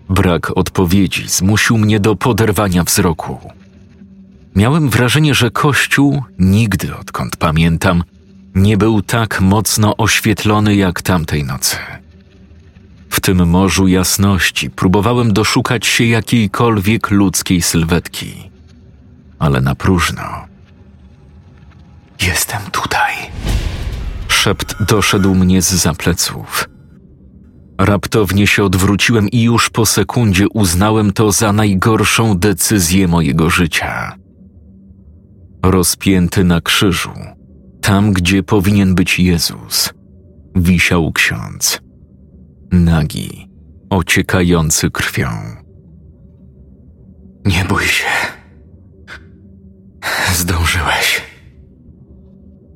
Brak 0.08 0.56
odpowiedzi 0.56 1.28
zmusił 1.28 1.78
mnie 1.78 2.00
do 2.00 2.16
poderwania 2.16 2.84
wzroku. 2.84 3.38
Miałem 4.54 4.90
wrażenie, 4.90 5.34
że 5.34 5.50
kościół 5.50 6.22
nigdy, 6.38 6.96
odkąd 6.96 7.36
pamiętam, 7.36 8.04
nie 8.54 8.76
był 8.76 9.02
tak 9.02 9.40
mocno 9.40 9.96
oświetlony 9.96 10.74
jak 10.74 11.02
tamtej 11.02 11.44
nocy. 11.44 11.76
W 13.10 13.20
tym 13.20 13.48
morzu 13.48 13.88
jasności 13.88 14.70
próbowałem 14.70 15.32
doszukać 15.32 15.86
się 15.86 16.04
jakiejkolwiek 16.04 17.10
ludzkiej 17.10 17.62
sylwetki, 17.62 18.50
ale 19.38 19.60
na 19.60 19.74
próżno. 19.74 20.22
Jestem 22.22 22.60
tutaj. 22.72 23.14
Szept 24.28 24.82
doszedł 24.82 25.34
mnie 25.34 25.62
z 25.62 25.70
za 25.70 25.94
pleców. 25.94 26.68
Raptownie 27.78 28.46
się 28.46 28.64
odwróciłem 28.64 29.28
i 29.28 29.42
już 29.42 29.70
po 29.70 29.86
sekundzie 29.86 30.48
uznałem 30.48 31.12
to 31.12 31.32
za 31.32 31.52
najgorszą 31.52 32.38
decyzję 32.38 33.08
mojego 33.08 33.50
życia. 33.50 34.23
Rozpięty 35.64 36.44
na 36.44 36.60
krzyżu, 36.60 37.10
tam 37.80 38.12
gdzie 38.12 38.42
powinien 38.42 38.94
być 38.94 39.18
Jezus, 39.18 39.90
wisiał 40.56 41.12
ksiądz 41.12 41.80
nagi, 42.72 43.50
ociekający 43.90 44.90
krwią. 44.90 45.28
Nie 47.44 47.64
bój 47.64 47.82
się. 47.82 48.04
Zdążyłeś. 50.34 51.22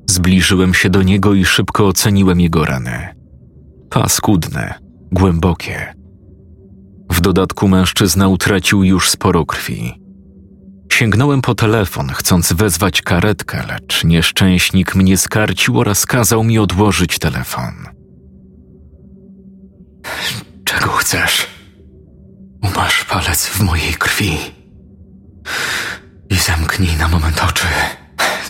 Zbliżyłem 0.09 0.73
się 0.73 0.89
do 0.89 1.03
niego 1.03 1.33
i 1.33 1.45
szybko 1.45 1.87
oceniłem 1.87 2.39
jego 2.39 2.65
rany. 2.65 3.15
Paskudne, 3.89 4.73
głębokie. 5.11 5.93
W 7.11 7.21
dodatku 7.21 7.67
mężczyzna 7.67 8.27
utracił 8.27 8.83
już 8.83 9.09
sporo 9.09 9.45
krwi. 9.45 10.08
Sięgnąłem 10.99 11.41
po 11.41 11.55
telefon, 11.55 12.09
chcąc 12.09 12.53
wezwać 12.53 13.01
karetkę, 13.01 13.63
lecz 13.67 14.03
nieszczęśnik 14.03 14.95
mnie 14.95 15.17
skarcił 15.17 15.79
oraz 15.79 16.05
kazał 16.05 16.43
mi 16.43 16.59
odłożyć 16.59 17.19
telefon. 17.19 17.73
Czego 20.65 20.89
chcesz? 20.89 21.47
Umasz 22.63 23.03
palec 23.03 23.45
w 23.45 23.61
mojej 23.61 23.93
krwi 23.93 24.37
i 26.29 26.35
zamknij 26.35 26.97
na 26.97 27.07
moment 27.07 27.43
oczy. 27.49 27.67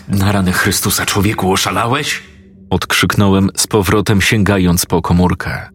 Na 0.08 0.32
rany 0.32 0.52
Chrystusa, 0.52 1.06
człowieku, 1.06 1.52
oszalałeś? 1.52 2.22
Odkrzyknąłem 2.70 3.48
z 3.56 3.66
powrotem, 3.66 4.20
sięgając 4.20 4.86
po 4.86 5.02
komórkę. 5.02 5.68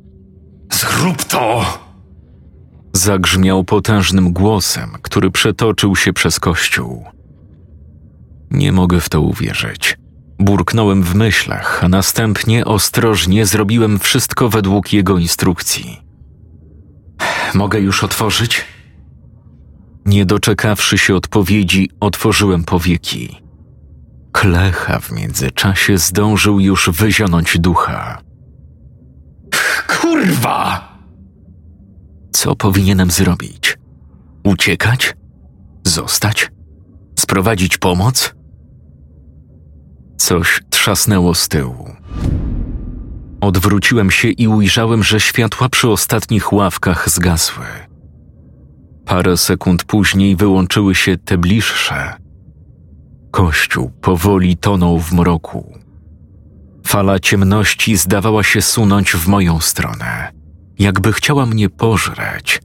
Zrób 0.74 1.24
to! 1.24 1.85
Zagrzmiał 2.96 3.64
potężnym 3.64 4.34
głosem, 4.34 4.92
który 5.02 5.32
przetoczył 5.32 5.96
się 5.96 6.14
przez 6.14 6.40
kościół. 6.40 7.06
Nie 8.52 8.72
mogę 8.72 9.02
w 9.02 9.10
to 9.10 9.22
uwierzyć. 9.22 9.98
Burknąłem 10.40 11.04
w 11.04 11.16
myślach, 11.16 11.84
a 11.84 11.90
następnie 11.90 12.66
ostrożnie 12.66 13.46
zrobiłem 13.46 14.00
wszystko 14.00 14.50
według 14.50 14.94
jego 14.94 15.18
instrukcji. 15.18 16.02
Mogę 17.54 17.80
już 17.80 18.04
otworzyć? 18.04 18.66
Nie 20.06 20.26
doczekawszy 20.26 20.98
się 20.98 21.16
odpowiedzi, 21.16 21.90
otworzyłem 22.00 22.64
powieki. 22.64 23.42
Klecha 24.32 25.00
w 25.00 25.12
międzyczasie 25.12 25.98
zdążył 25.98 26.60
już 26.60 26.90
wyzionąć 26.90 27.60
ducha. 27.60 28.22
Kurwa! 29.88 30.95
Co 32.46 32.56
powinienem 32.56 33.12
zrobić? 33.12 33.78
Uciekać? 34.44 35.16
Zostać? 35.84 36.52
Sprowadzić 37.20 37.78
pomoc? 37.78 38.36
Coś 40.18 40.62
trzasnęło 40.70 41.34
z 41.36 41.48
tyłu. 41.48 41.96
Odwróciłem 43.42 44.12
się 44.12 44.30
i 44.30 44.48
ujrzałem, 44.48 45.04
że 45.04 45.20
światła 45.20 45.70
przy 45.70 45.90
ostatnich 45.90 46.54
ławkach 46.54 47.10
zgasły. 47.10 47.66
Parę 49.06 49.38
sekund 49.38 49.84
później 49.84 50.36
wyłączyły 50.36 50.96
się 50.96 51.18
te 51.18 51.38
bliższe. 51.38 52.14
Kościół 53.32 53.92
powoli 54.02 54.58
tonął 54.58 55.00
w 55.00 55.14
mroku. 55.14 55.80
Fala 56.88 57.20
ciemności 57.20 57.98
zdawała 57.98 58.44
się 58.44 58.62
sunąć 58.62 59.12
w 59.12 59.28
moją 59.28 59.60
stronę, 59.60 60.35
jakby 60.80 61.14
chciała 61.14 61.46
mnie 61.46 61.70
pożreć. 61.70 62.62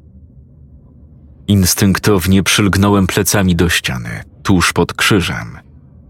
Instynktownie 1.47 2.43
przylgnąłem 2.43 3.07
plecami 3.07 3.57
do 3.57 3.69
ściany, 3.69 4.23
tuż 4.43 4.73
pod 4.73 4.93
krzyżem, 4.93 5.59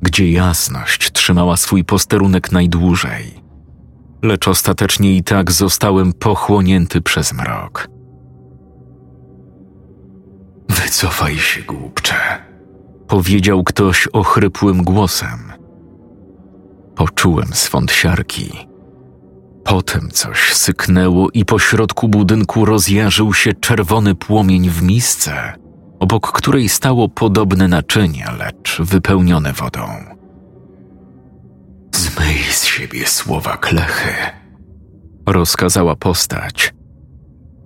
gdzie 0.03 0.33
jasność 0.33 1.13
trzymała 1.13 1.57
swój 1.57 1.85
posterunek 1.85 2.53
najdłużej 2.53 3.41
lecz 4.23 4.49
ostatecznie 4.49 5.17
i 5.17 5.23
tak 5.23 5.53
zostałem 5.53 6.13
pochłonięty 6.13 7.01
przez 7.01 7.33
mrok. 7.33 7.89
Wycofaj 10.69 11.37
się, 11.37 11.63
głupcze, 11.63 12.15
powiedział 13.09 13.65
ktoś 13.65 14.09
ochrypłym 14.13 14.83
głosem. 14.83 15.53
Poczułem 16.97 17.49
swąd 17.53 17.93
siarki. 17.93 18.70
Potem 19.71 20.09
coś 20.11 20.55
syknęło 20.55 21.29
i 21.31 21.45
po 21.45 21.59
środku 21.59 22.09
budynku 22.09 22.65
rozjarzył 22.65 23.35
się 23.35 23.53
czerwony 23.53 24.15
płomień 24.15 24.71
w 24.71 24.83
misce, 24.83 25.53
obok 26.01 26.33
której 26.33 26.69
stało 26.69 27.09
podobne 27.09 27.69
naczynie, 27.69 28.27
lecz 28.39 28.81
wypełnione 28.81 29.53
wodą. 29.53 29.83
Zmyj 31.95 32.39
z 32.51 32.65
siebie 32.65 33.07
słowa 33.07 33.57
klechy, 33.57 34.15
rozkazała 35.27 35.97
postać. 35.97 36.75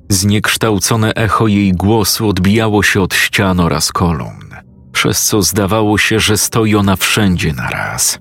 Zniekształcone 0.08 1.14
echo 1.14 1.46
jej 1.46 1.72
głosu 1.72 2.28
odbijało 2.28 2.82
się 2.82 3.00
od 3.00 3.14
ścian 3.14 3.60
oraz 3.60 3.92
kolumn, 3.92 4.54
przez 4.92 5.24
co 5.24 5.42
zdawało 5.42 5.98
się, 5.98 6.20
że 6.20 6.38
stoi 6.38 6.74
ona 6.74 6.96
wszędzie 6.96 7.52
naraz. 7.52 8.18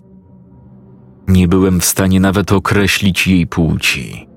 Nie 1.28 1.48
byłem 1.48 1.80
w 1.80 1.86
stanie 1.86 2.20
nawet 2.20 2.52
określić 2.52 3.28
jej 3.28 3.48
płci. 3.48 4.28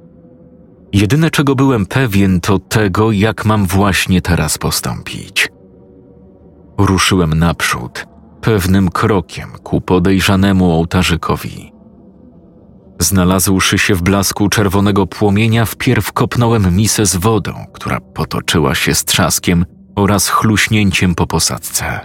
Jedyne, 0.93 1.31
czego 1.31 1.55
byłem 1.55 1.87
pewien, 1.87 2.41
to 2.41 2.59
tego, 2.59 3.13
jak 3.13 3.45
mam 3.45 3.67
właśnie 3.67 4.23
teraz 4.23 4.59
postąpić. 4.59 5.49
Ruszyłem 6.79 7.35
naprzód, 7.35 8.07
pewnym 8.41 8.91
krokiem 8.91 9.49
ku 9.63 9.81
podejrzanemu 9.81 10.71
ołtarzykowi. 10.71 11.73
Znalazłszy 13.01 13.79
się 13.79 13.95
w 13.95 14.03
blasku 14.03 14.49
czerwonego 14.49 15.07
płomienia, 15.07 15.65
wpierw 15.65 16.13
kopnąłem 16.13 16.77
misę 16.77 17.07
z 17.07 17.17
wodą, 17.17 17.53
która 17.73 18.01
potoczyła 18.01 18.75
się 18.75 18.95
z 18.95 19.05
trzaskiem 19.05 19.65
oraz 19.97 20.29
chluśnięciem 20.29 21.15
po 21.15 21.27
posadzce. 21.27 22.01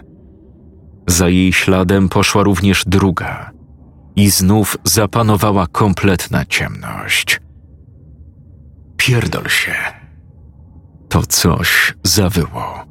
Za 1.07 1.29
jej 1.29 1.53
śladem 1.53 2.09
poszła 2.09 2.43
również 2.43 2.83
druga, 2.87 3.51
i 4.15 4.29
znów 4.29 4.77
zapanowała 4.83 5.67
kompletna 5.67 6.45
ciemność. 6.45 7.41
Pierdol 8.97 9.47
się. 9.47 9.75
To 11.09 11.25
coś 11.25 11.93
zawyło. 12.03 12.85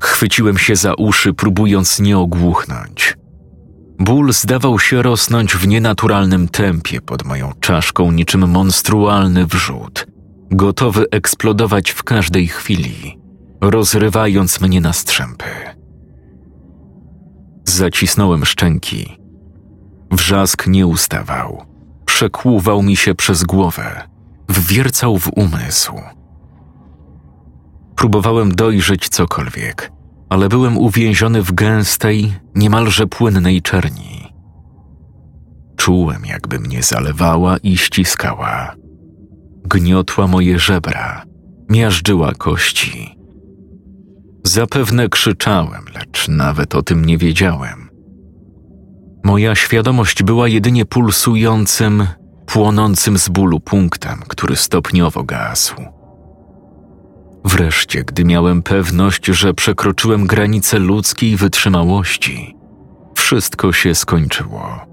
Chwyciłem 0.00 0.58
się 0.58 0.76
za 0.76 0.94
uszy, 0.94 1.34
próbując 1.34 2.00
nie 2.00 2.18
ogłuchnąć. 2.18 3.16
Ból 3.98 4.32
zdawał 4.32 4.78
się 4.78 5.02
rosnąć 5.02 5.56
w 5.56 5.68
nienaturalnym 5.68 6.48
tempie 6.48 7.00
pod 7.00 7.24
moją 7.24 7.52
czaszką, 7.60 8.12
niczym 8.12 8.50
monstrualny 8.50 9.46
wrzód, 9.46 10.06
gotowy 10.50 11.06
eksplodować 11.10 11.90
w 11.90 12.02
każdej 12.02 12.48
chwili, 12.48 13.18
rozrywając 13.60 14.60
mnie 14.60 14.80
na 14.80 14.92
strzępy. 14.92 15.44
Zacisnąłem 17.64 18.44
szczęki. 18.44 19.17
Wrzask 20.10 20.66
nie 20.66 20.86
ustawał. 20.86 21.64
Przekłuwał 22.04 22.82
mi 22.82 22.96
się 22.96 23.14
przez 23.14 23.44
głowę, 23.44 24.08
wwiercał 24.48 25.18
w 25.18 25.30
umysł. 25.36 25.92
Próbowałem 27.96 28.54
dojrzeć 28.54 29.08
cokolwiek, 29.08 29.92
ale 30.28 30.48
byłem 30.48 30.78
uwięziony 30.78 31.42
w 31.42 31.52
gęstej, 31.52 32.32
niemalże 32.54 33.06
płynnej 33.06 33.62
czerni. 33.62 34.32
Czułem, 35.76 36.26
jakby 36.26 36.58
mnie 36.58 36.82
zalewała 36.82 37.56
i 37.56 37.76
ściskała. 37.76 38.74
Gniotła 39.64 40.26
moje 40.26 40.58
żebra, 40.58 41.24
miażdżyła 41.70 42.32
kości. 42.32 43.18
Zapewne 44.44 45.08
krzyczałem, 45.08 45.84
lecz 45.94 46.28
nawet 46.28 46.74
o 46.74 46.82
tym 46.82 47.04
nie 47.04 47.18
wiedziałem. 47.18 47.87
Moja 49.28 49.54
świadomość 49.54 50.22
była 50.22 50.48
jedynie 50.48 50.84
pulsującym, 50.84 52.06
płonącym 52.46 53.18
z 53.18 53.28
bólu 53.28 53.60
punktem, 53.60 54.22
który 54.28 54.56
stopniowo 54.56 55.24
gasł. 55.24 55.74
Wreszcie, 57.44 58.04
gdy 58.04 58.24
miałem 58.24 58.62
pewność, 58.62 59.26
że 59.26 59.54
przekroczyłem 59.54 60.26
granicę 60.26 60.78
ludzkiej 60.78 61.36
wytrzymałości, 61.36 62.56
wszystko 63.14 63.72
się 63.72 63.94
skończyło. 63.94 64.86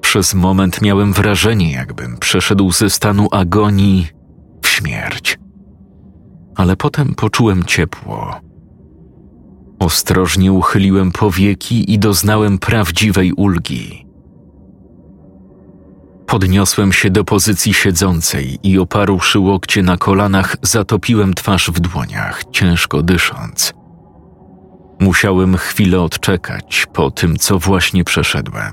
Przez 0.00 0.34
moment 0.34 0.82
miałem 0.82 1.12
wrażenie, 1.12 1.72
jakbym 1.72 2.18
przeszedł 2.18 2.72
ze 2.72 2.90
stanu 2.90 3.28
agonii 3.32 4.08
w 4.62 4.68
śmierć. 4.68 5.38
Ale 6.56 6.76
potem 6.76 7.14
poczułem 7.14 7.64
ciepło. 7.64 8.45
Ostrożnie 9.78 10.52
uchyliłem 10.52 11.12
powieki 11.12 11.92
i 11.92 11.98
doznałem 11.98 12.58
prawdziwej 12.58 13.32
ulgi. 13.32 14.06
Podniosłem 16.26 16.92
się 16.92 17.10
do 17.10 17.24
pozycji 17.24 17.74
siedzącej 17.74 18.58
i 18.62 18.78
oparłszy 18.78 19.38
łokcie 19.38 19.82
na 19.82 19.96
kolanach, 19.96 20.56
zatopiłem 20.62 21.34
twarz 21.34 21.70
w 21.70 21.80
dłoniach, 21.80 22.42
ciężko 22.52 23.02
dysząc. 23.02 23.72
Musiałem 25.00 25.56
chwilę 25.56 26.00
odczekać 26.00 26.86
po 26.92 27.10
tym, 27.10 27.36
co 27.36 27.58
właśnie 27.58 28.04
przeszedłem. 28.04 28.72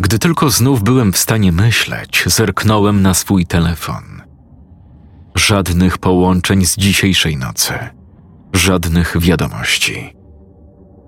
Gdy 0.00 0.18
tylko 0.18 0.50
znów 0.50 0.82
byłem 0.82 1.12
w 1.12 1.18
stanie 1.18 1.52
myśleć, 1.52 2.24
zerknąłem 2.26 3.02
na 3.02 3.14
swój 3.14 3.46
telefon. 3.46 4.22
Żadnych 5.34 5.98
połączeń 5.98 6.64
z 6.64 6.76
dzisiejszej 6.76 7.36
nocy, 7.36 7.74
żadnych 8.54 9.16
wiadomości. 9.20 10.16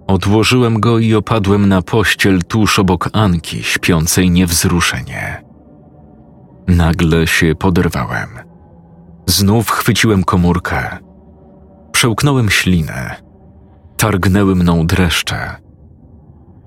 Odłożyłem 0.07 0.81
go 0.81 0.99
i 0.99 1.15
opadłem 1.15 1.69
na 1.69 1.83
pościel 1.83 2.43
tuż 2.49 2.79
obok 2.79 3.09
Anki, 3.13 3.63
śpiącej 3.63 4.31
niewzruszenie. 4.31 5.45
Nagle 6.69 7.27
się 7.27 7.55
poderwałem. 7.55 8.29
Znów 9.27 9.71
chwyciłem 9.71 10.25
komórkę. 10.25 10.99
Przełknąłem 11.93 12.51
ślinę. 12.51 13.17
Targnęły 13.97 14.55
mną 14.55 14.87
dreszcze. 14.87 15.57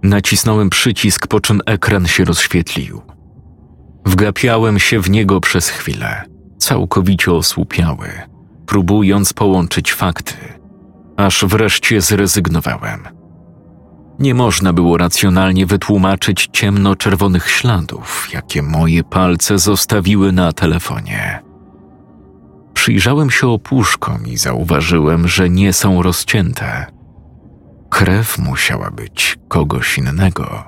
Nacisnąłem 0.04 0.70
przycisk, 0.70 1.28
po 1.28 1.40
czym 1.40 1.62
ekran 1.66 2.08
się 2.08 2.26
rozświetlił. 2.26 3.02
Wgapiałem 4.06 4.80
się 4.80 5.00
w 5.00 5.10
niego 5.10 5.42
przez 5.42 5.70
chwilę, 5.70 6.24
całkowicie 6.58 7.32
osłupiały, 7.32 8.10
próbując 8.66 9.34
połączyć 9.34 9.94
fakty, 9.94 10.59
aż 11.20 11.46
wreszcie 11.46 12.02
zrezygnowałem– 12.02 13.08
nie 14.20 14.34
można 14.34 14.74
było 14.74 14.98
racjonalnie 14.98 15.66
wytłumaczyć 15.66 16.50
ciemno-czerwonych 16.52 17.50
śladów, 17.50 18.30
jakie 18.34 18.62
moje 18.62 19.04
palce 19.04 19.60
zostawiły 19.60 20.32
na 20.32 20.54
telefonie. 20.54 21.44
Przyjrzałem 22.74 23.30
się 23.30 23.48
opuszkom 23.48 24.28
i 24.28 24.38
zauważyłem, 24.38 25.28
że 25.28 25.50
nie 25.50 25.74
są 25.74 26.02
rozcięte. 26.02 26.86
Krew 27.90 28.38
musiała 28.38 28.92
być 28.92 29.38
kogoś 29.48 29.98
innego. 29.98 30.64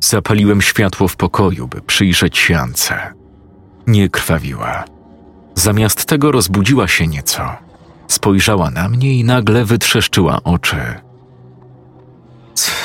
Zapaliłem 0.00 0.62
światło 0.62 1.08
w 1.08 1.16
pokoju, 1.16 1.68
by 1.68 1.80
przyjrzeć 1.80 2.38
się 2.38 2.58
Ance. 2.58 3.12
Nie 3.86 4.08
krwawiła. 4.08 4.84
Zamiast 5.54 6.04
tego 6.04 6.32
rozbudziła 6.32 6.88
się 6.88 7.06
nieco. 7.06 7.67
Spojrzała 8.08 8.70
na 8.70 8.88
mnie 8.88 9.14
i 9.14 9.24
nagle 9.24 9.64
wytrzeszczyła 9.64 10.40
oczy. 10.44 11.00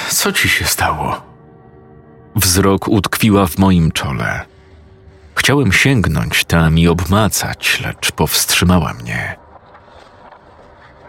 Co 0.09 0.31
ci 0.31 0.49
się 0.49 0.65
stało? 0.65 1.21
Wzrok 2.35 2.87
utkwiła 2.87 3.47
w 3.47 3.57
moim 3.57 3.91
czole. 3.91 4.45
Chciałem 5.35 5.71
sięgnąć 5.71 6.45
tam 6.45 6.79
i 6.79 6.87
obmacać, 6.87 7.81
lecz 7.85 8.11
powstrzymała 8.11 8.93
mnie. 8.93 9.35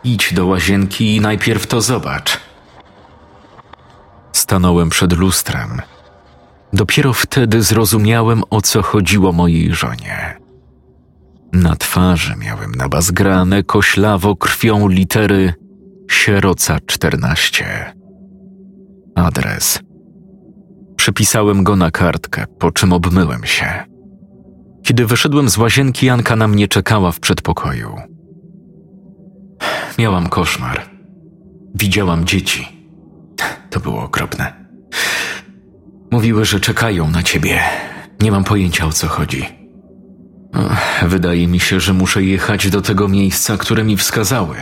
Idź 0.04 0.34
do 0.34 0.46
łazienki 0.46 1.16
i 1.16 1.20
najpierw 1.20 1.66
to 1.66 1.80
zobacz. 1.80 2.40
Stanąłem 4.32 4.90
przed 4.90 5.12
lustrem. 5.12 5.82
Dopiero 6.72 7.12
wtedy 7.12 7.62
zrozumiałem, 7.62 8.42
o 8.50 8.60
co 8.60 8.82
chodziło 8.82 9.32
mojej 9.32 9.74
żonie. 9.74 10.43
Na 11.54 11.76
twarzy 11.76 12.34
miałem 12.36 12.72
nabazgrane 12.72 13.62
koślawo 13.62 14.36
krwią 14.36 14.88
litery 14.88 15.54
Sieroca 16.10 16.78
14 16.86 17.94
adres. 19.14 19.80
Przypisałem 20.96 21.64
go 21.64 21.76
na 21.76 21.90
kartkę, 21.90 22.44
po 22.58 22.72
czym 22.72 22.92
obmyłem 22.92 23.44
się. 23.44 23.84
Kiedy 24.82 25.06
wyszedłem 25.06 25.48
z 25.48 25.58
łazienki, 25.58 26.06
Janka 26.06 26.36
na 26.36 26.48
mnie 26.48 26.68
czekała 26.68 27.12
w 27.12 27.20
przedpokoju. 27.20 27.96
Miałam 29.98 30.28
koszmar. 30.28 30.82
Widziałam 31.74 32.24
dzieci. 32.24 32.68
To 33.70 33.80
było 33.80 34.02
okropne. 34.02 34.64
Mówiły, 36.10 36.44
że 36.44 36.60
czekają 36.60 37.10
na 37.10 37.22
ciebie. 37.22 37.60
Nie 38.20 38.30
mam 38.30 38.44
pojęcia 38.44 38.86
o 38.86 38.92
co 38.92 39.08
chodzi. 39.08 39.63
Wydaje 41.06 41.46
mi 41.46 41.60
się, 41.60 41.80
że 41.80 41.92
muszę 41.92 42.22
jechać 42.22 42.70
do 42.70 42.82
tego 42.82 43.08
miejsca, 43.08 43.56
które 43.56 43.84
mi 43.84 43.96
wskazały. 43.96 44.56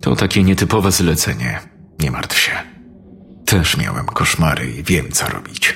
To 0.00 0.16
takie 0.16 0.42
nietypowe 0.42 0.92
zlecenie. 0.92 1.60
Nie 2.00 2.10
martw 2.10 2.38
się. 2.38 2.52
Też 3.46 3.76
miałem 3.76 4.06
koszmary 4.06 4.70
i 4.70 4.82
wiem, 4.82 5.06
co 5.12 5.28
robić. 5.28 5.74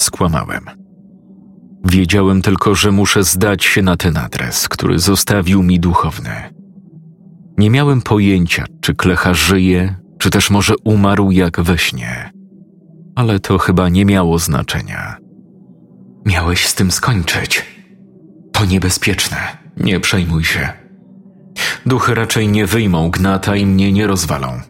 Skłamałem. 0.00 0.64
Wiedziałem 1.84 2.42
tylko, 2.42 2.74
że 2.74 2.92
muszę 2.92 3.24
zdać 3.24 3.64
się 3.64 3.82
na 3.82 3.96
ten 3.96 4.16
adres, 4.16 4.68
który 4.68 4.98
zostawił 4.98 5.62
mi 5.62 5.80
duchowny. 5.80 6.54
Nie 7.58 7.70
miałem 7.70 8.02
pojęcia, 8.02 8.64
czy 8.80 8.94
klecha 8.94 9.34
żyje, 9.34 9.94
czy 10.18 10.30
też 10.30 10.50
może 10.50 10.74
umarł 10.84 11.30
jak 11.30 11.60
we 11.60 11.78
śnie. 11.78 12.32
Ale 13.14 13.40
to 13.40 13.58
chyba 13.58 13.88
nie 13.88 14.04
miało 14.04 14.38
znaczenia. 14.38 15.16
Miałeś 16.26 16.66
z 16.66 16.74
tym 16.74 16.90
skończyć. 16.90 17.71
To 18.62 18.66
niebezpieczne. 18.66 19.36
Nie 19.76 20.00
przejmuj 20.00 20.44
się. 20.44 20.68
Duchy 21.86 22.14
raczej 22.14 22.48
nie 22.48 22.66
wyjmą 22.66 23.10
gnata 23.10 23.56
i 23.56 23.66
mnie 23.66 23.92
nie 23.92 24.06
rozwalą. 24.06 24.60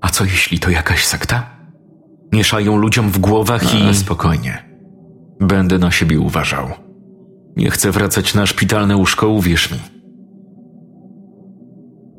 A 0.00 0.08
co 0.08 0.24
jeśli 0.24 0.58
to 0.58 0.70
jakaś 0.70 1.04
sekta? 1.04 1.50
Mieszają 2.32 2.76
ludziom 2.76 3.10
w 3.10 3.18
głowach 3.18 3.74
i... 3.74 3.94
spokojnie. 3.94 4.62
Będę 5.40 5.78
na 5.78 5.90
siebie 5.90 6.20
uważał. 6.20 6.68
Nie 7.56 7.70
chcę 7.70 7.90
wracać 7.90 8.34
na 8.34 8.46
szpitalne 8.46 8.96
łóżko, 8.96 9.28
uwierz 9.28 9.70
mi. 9.70 9.78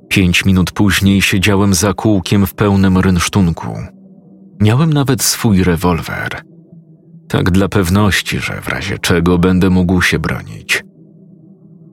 Pięć 0.09 0.45
minut 0.45 0.71
później 0.71 1.21
siedziałem 1.21 1.73
za 1.73 1.93
kółkiem 1.93 2.47
w 2.47 2.53
pełnym 2.53 2.97
rynsztunku. 2.97 3.77
Miałem 4.61 4.93
nawet 4.93 5.21
swój 5.21 5.63
rewolwer. 5.63 6.41
Tak 7.27 7.51
dla 7.51 7.67
pewności, 7.67 8.39
że 8.39 8.61
w 8.61 8.67
razie 8.67 8.99
czego 8.99 9.37
będę 9.37 9.69
mógł 9.69 10.01
się 10.01 10.19
bronić. 10.19 10.87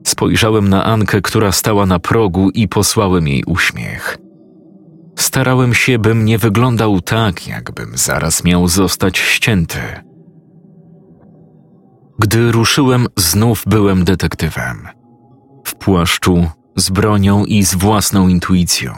Spojrzałem 0.05 0.69
na 0.69 0.83
Ankę, 0.83 1.21
która 1.21 1.51
stała 1.51 1.85
na 1.85 1.99
progu 1.99 2.49
i 2.49 2.67
posłałem 2.67 3.27
jej 3.27 3.43
uśmiech. 3.43 4.17
Starałem 5.15 5.73
się, 5.73 5.99
bym 5.99 6.25
nie 6.25 6.37
wyglądał 6.37 7.01
tak, 7.01 7.47
jakbym 7.47 7.97
zaraz 7.97 8.43
miał 8.43 8.67
zostać 8.67 9.17
ścięty. 9.17 9.79
Gdy 12.19 12.51
ruszyłem, 12.51 13.07
znów 13.17 13.63
byłem 13.67 14.03
detektywem. 14.03 14.87
W 15.65 15.75
płaszczu, 15.75 16.49
z 16.75 16.89
bronią 16.89 17.45
i 17.45 17.63
z 17.63 17.75
własną 17.75 18.27
intuicją. 18.27 18.93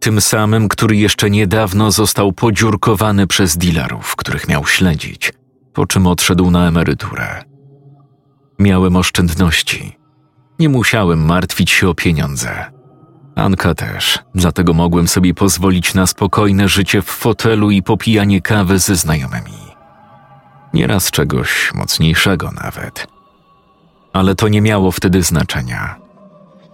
Tym 0.00 0.20
samym, 0.20 0.68
który 0.68 0.96
jeszcze 0.96 1.30
niedawno 1.30 1.90
został 1.90 2.32
podziurkowany 2.32 3.26
przez 3.26 3.56
dealerów, 3.56 4.16
których 4.16 4.48
miał 4.48 4.66
śledzić, 4.66 5.32
po 5.72 5.86
czym 5.86 6.06
odszedł 6.06 6.50
na 6.50 6.68
emeryturę. 6.68 7.49
Miałem 8.60 8.96
oszczędności. 8.96 9.96
Nie 10.58 10.68
musiałem 10.68 11.24
martwić 11.24 11.70
się 11.70 11.88
o 11.88 11.94
pieniądze. 11.94 12.64
Anka 13.36 13.74
też, 13.74 14.18
dlatego 14.34 14.74
mogłem 14.74 15.08
sobie 15.08 15.34
pozwolić 15.34 15.94
na 15.94 16.06
spokojne 16.06 16.68
życie 16.68 17.02
w 17.02 17.06
fotelu 17.06 17.70
i 17.70 17.82
popijanie 17.82 18.40
kawy 18.40 18.78
ze 18.78 18.96
znajomymi. 18.96 19.58
Nieraz 20.74 21.10
czegoś 21.10 21.74
mocniejszego 21.74 22.50
nawet. 22.50 23.06
Ale 24.12 24.34
to 24.34 24.48
nie 24.48 24.62
miało 24.62 24.90
wtedy 24.90 25.22
znaczenia. 25.22 25.96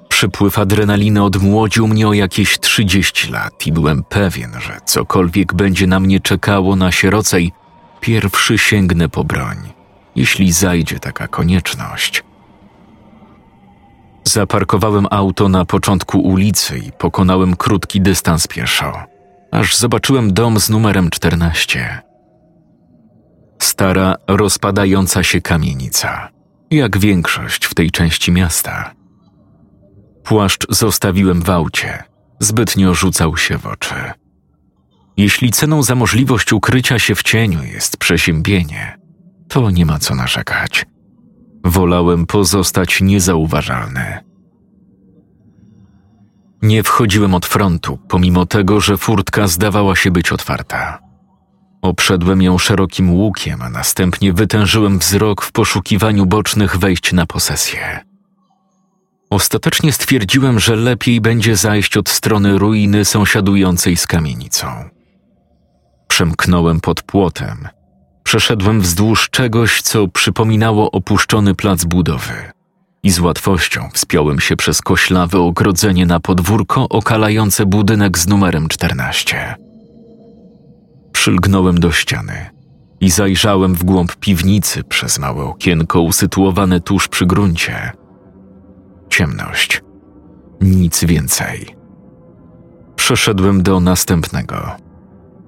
Przypływ 0.09 0.59
adrenaliny 0.59 1.25
odmłodził 1.25 1.89
mnie 1.89 2.09
o 2.09 2.13
jakieś 2.13 2.61
30 2.61 3.31
lat 3.31 3.67
i 3.67 3.73
byłem 3.73 4.05
pewien, 4.05 4.53
że 4.61 4.81
cokolwiek 4.85 5.55
będzie 5.55 5.87
na 5.87 6.01
mnie 6.01 6.21
czekało 6.21 6.77
na 6.77 6.93
sierocej, 6.93 7.53
pierwszy 8.01 8.59
sięgnę 8.59 9.09
po 9.09 9.25
broń, 9.25 9.57
jeśli 10.17 10.53
zajdzie 10.53 10.99
taka 10.99 11.29
konieczność. 11.29 12.25
Zaparkowałem 14.25 15.07
auto 15.11 15.49
na 15.49 15.65
początku 15.65 16.21
ulicy 16.21 16.79
i 16.79 16.93
pokonałem 16.93 17.57
krótki 17.57 18.01
dystans 18.01 18.47
pieszo, 18.47 18.93
aż 19.53 19.77
zobaczyłem 19.77 20.33
dom 20.33 20.61
z 20.61 20.71
numerem 20.71 21.11
14. 21.11 22.03
Stara, 23.63 24.15
rozpadająca 24.29 25.23
się 25.23 25.41
kamienica, 25.41 26.29
jak 26.71 26.99
większość 26.99 27.65
w 27.65 27.75
tej 27.75 27.91
części 27.91 28.33
miasta. 28.33 28.95
Płaszcz 30.25 30.67
zostawiłem 30.69 31.43
w 31.43 31.51
aucie, 31.51 32.03
zbytnio 32.41 32.95
rzucał 32.95 33.37
się 33.37 33.59
w 33.59 33.67
oczy. 33.67 33.95
Jeśli 35.17 35.51
ceną 35.51 35.83
za 35.83 35.95
możliwość 35.95 36.53
ukrycia 36.53 36.99
się 36.99 37.15
w 37.15 37.23
cieniu 37.23 37.63
jest 37.63 37.97
przeziębienie, 37.97 39.06
to 39.49 39.71
nie 39.71 39.87
ma 39.87 39.99
co 39.99 40.15
narzekać. 40.15 40.87
Wolałem 41.65 42.27
pozostać 42.27 43.01
niezauważalny. 43.01 44.19
Nie 46.63 46.83
wchodziłem 46.83 47.35
od 47.35 47.47
frontu, 47.47 47.99
pomimo 48.09 48.47
tego, 48.47 48.81
że 48.81 48.97
furtka 48.97 49.47
zdawała 49.47 49.97
się 49.97 50.11
być 50.11 50.33
otwarta. 50.33 50.99
Obszedłem 51.83 52.43
ją 52.43 52.59
szerokim 52.59 53.13
łukiem, 53.15 53.63
a 53.63 53.71
następnie 53.71 54.33
wytężyłem 54.33 54.99
wzrok 54.99 55.43
w 55.43 55.53
poszukiwaniu 55.53 56.27
bocznych 56.27 56.77
wejść 56.77 57.13
na 57.13 57.27
posesję. 57.27 58.01
Ostatecznie 59.31 59.93
stwierdziłem, 59.93 60.61
że 60.61 60.77
lepiej 60.77 61.21
będzie 61.21 61.57
zajść 61.57 61.97
od 61.97 62.09
strony 62.09 62.59
ruiny 62.59 63.05
sąsiadującej 63.05 63.97
z 63.97 64.07
kamienicą. 64.07 64.67
Przemknąłem 66.09 66.81
pod 66.81 67.03
płotem. 67.03 67.69
Przeszedłem 68.27 68.81
wzdłuż 68.81 69.31
czegoś, 69.31 69.83
co 69.83 70.09
przypominało 70.09 70.91
opuszczony 70.91 71.55
plac 71.55 71.85
budowy 71.85 72.33
i 73.03 73.11
z 73.11 73.21
łatwością 73.21 73.89
wspiąłem 73.93 74.41
się 74.41 74.57
przez 74.57 74.83
koślawe 74.83 75.39
ogrodzenie 75.41 76.07
na 76.07 76.21
podwórko 76.21 76.89
okalające 76.89 77.67
budynek 77.67 78.19
z 78.19 78.27
numerem 78.27 78.69
14. 78.69 79.55
Przylgnąłem 81.13 81.81
do 81.81 81.93
ściany 81.93 82.51
i 83.01 83.11
zajrzałem 83.11 83.75
w 83.75 83.85
głąb 83.85 84.17
piwnicy 84.17 84.85
przez 84.85 85.19
małe 85.19 85.45
okienko 85.45 86.01
usytuowane 86.01 86.81
tuż 86.81 87.09
przy 87.09 87.27
gruncie. 87.27 87.93
Ciemność. 89.11 89.83
Nic 90.61 91.05
więcej. 91.05 91.77
Przeszedłem 92.97 93.63
do 93.63 93.81
następnego. 93.81 94.77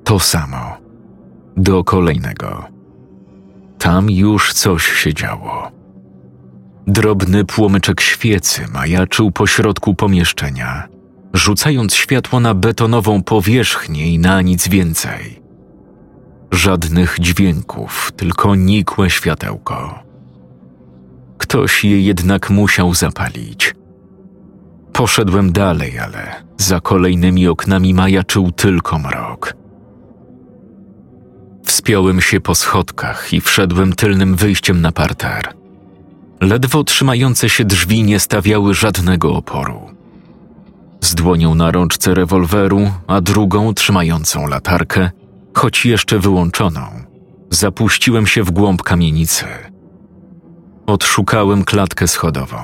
To 0.04 0.20
samo. 0.20 0.87
Do 1.60 1.84
kolejnego. 1.84 2.64
Tam 3.78 4.10
już 4.10 4.52
coś 4.52 4.86
się 4.86 5.14
działo. 5.14 5.70
Drobny 6.86 7.44
płomyczek 7.44 8.00
świecy 8.00 8.66
majaczył 8.72 9.30
pośrodku 9.30 9.94
pomieszczenia, 9.94 10.88
rzucając 11.32 11.94
światło 11.94 12.40
na 12.40 12.54
betonową 12.54 13.22
powierzchnię 13.22 14.14
i 14.14 14.18
na 14.18 14.42
nic 14.42 14.68
więcej. 14.68 15.42
Żadnych 16.50 17.16
dźwięków, 17.20 18.12
tylko 18.16 18.54
nikłe 18.54 19.10
światełko. 19.10 19.98
Ktoś 21.38 21.84
je 21.84 22.00
jednak 22.00 22.50
musiał 22.50 22.94
zapalić. 22.94 23.74
Poszedłem 24.92 25.52
dalej, 25.52 25.98
ale 25.98 26.44
za 26.56 26.80
kolejnymi 26.80 27.48
oknami 27.48 27.94
majaczył 27.94 28.52
tylko 28.52 28.98
mrok. 28.98 29.58
Wspiąłem 31.68 32.20
się 32.20 32.40
po 32.40 32.54
schodkach 32.54 33.32
i 33.32 33.40
wszedłem 33.40 33.92
tylnym 33.92 34.36
wyjściem 34.36 34.80
na 34.80 34.92
parter. 34.92 35.54
Ledwo 36.40 36.84
trzymające 36.84 37.48
się 37.48 37.64
drzwi 37.64 38.02
nie 38.02 38.20
stawiały 38.20 38.74
żadnego 38.74 39.34
oporu. 39.34 39.80
Z 41.00 41.14
dłonią 41.14 41.54
na 41.54 41.70
rączce 41.70 42.14
rewolweru, 42.14 42.90
a 43.06 43.20
drugą 43.20 43.74
trzymającą 43.74 44.46
latarkę, 44.46 45.10
choć 45.54 45.86
jeszcze 45.86 46.18
wyłączoną, 46.18 46.80
zapuściłem 47.50 48.26
się 48.26 48.42
w 48.42 48.50
głąb 48.50 48.82
kamienicy. 48.82 49.44
Odszukałem 50.86 51.64
klatkę 51.64 52.08
schodową. 52.08 52.58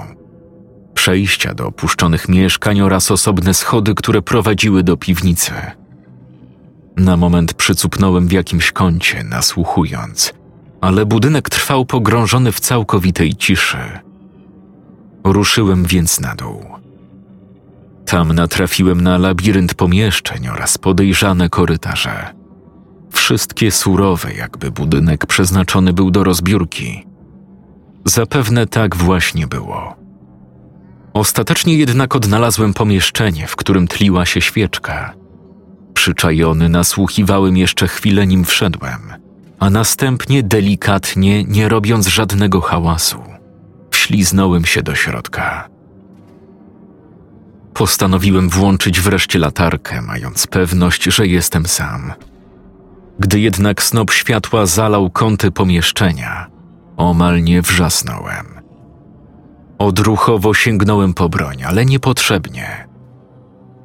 Przejścia 0.95 1.55
do 1.55 1.67
opuszczonych 1.67 2.29
mieszkań 2.29 2.81
oraz 2.81 3.11
osobne 3.11 3.55
schody, 3.55 3.95
które 3.95 4.23
prowadziły 4.23 4.83
do 4.83 4.97
piwnicy. 4.97 5.53
Na 6.97 7.17
moment 7.17 7.55
przycupnąłem 7.55 8.29
w 8.29 8.33
jakimś 8.33 8.73
kącie, 8.73 9.25
nasłuchując, 9.25 10.35
ale 10.81 11.07
budynek 11.07 11.51
trwał 11.51 11.85
pogrążony 11.85 12.53
w 12.53 12.61
całkowitej 12.61 13.35
ciszy. 13.35 14.01
Ruszyłem 15.25 15.85
więc 15.85 16.21
na 16.21 16.35
dół. 16.35 16.65
Tam 18.07 18.33
natrafiłem 18.33 19.01
na 19.01 19.19
labirynt 19.19 19.75
pomieszczeń 19.75 20.49
oraz 20.49 20.79
podejrzane 20.79 21.49
korytarze. 21.49 22.35
Wszystkie 23.11 23.71
surowe, 23.71 24.35
jakby 24.35 24.71
budynek 24.71 25.27
przeznaczony 25.27 25.93
był 25.93 26.11
do 26.11 26.25
rozbiórki. 26.25 27.07
Zapewne 28.05 28.67
tak 28.67 28.97
właśnie 28.97 29.47
było. 29.47 29.97
Ostatecznie 31.15 31.75
jednak 31.75 32.17
odnalazłem 32.17 32.75
pomieszczenie, 32.75 33.47
w 33.47 33.57
którym 33.57 33.89
tliła 33.89 34.27
się 34.27 34.41
świeczka. 34.41 35.15
Przyczajony 36.05 36.69
nasłuchiwałem 36.69 37.57
jeszcze 37.57 37.89
chwilę, 37.89 38.27
nim 38.27 38.45
wszedłem, 38.45 39.01
a 39.59 39.71
następnie 39.71 40.43
delikatnie, 40.43 41.45
nie 41.45 41.69
robiąc 41.69 42.07
żadnego 42.07 42.61
hałasu, 42.61 43.23
wśliznąłem 43.91 44.65
się 44.65 44.83
do 44.83 44.95
środka. 44.95 45.69
Postanowiłem 47.75 48.49
włączyć 48.49 49.01
wreszcie 49.01 49.39
latarkę, 49.39 50.03
mając 50.03 50.47
pewność, 50.47 51.05
że 51.05 51.27
jestem 51.27 51.67
sam. 51.67 52.13
Gdy 53.19 53.41
jednak 53.41 53.83
snop 53.83 54.13
światła 54.13 54.67
zalał 54.67 55.11
kąty 55.11 55.51
pomieszczenia, 55.51 56.47
omal 56.97 57.43
nie 57.43 57.63
wrzasnąłem. 57.63 58.47
Odruchowo 59.79 60.55
sięgnąłem 60.55 61.15
po 61.15 61.29
broń, 61.29 61.63
ale 61.63 61.85
niepotrzebnie. 61.85 62.89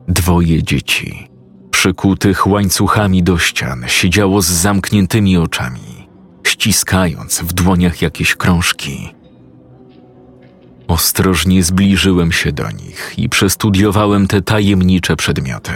Dwoje 0.08 0.63
dzieci, 0.63 1.28
przykutych 1.79 2.47
łańcuchami 2.47 3.23
do 3.23 3.37
ścian, 3.37 3.85
siedziało 3.87 4.41
z 4.41 4.45
zamkniętymi 4.45 5.37
oczami, 5.37 6.07
ściskając 6.43 7.39
w 7.41 7.53
dłoniach 7.53 8.01
jakieś 8.01 8.35
krążki. 8.35 9.13
Ostrożnie 10.87 11.63
zbliżyłem 11.63 12.31
się 12.31 12.51
do 12.51 12.71
nich 12.71 13.13
i 13.17 13.29
przestudiowałem 13.29 14.27
te 14.27 14.41
tajemnicze 14.41 15.15
przedmioty. 15.15 15.73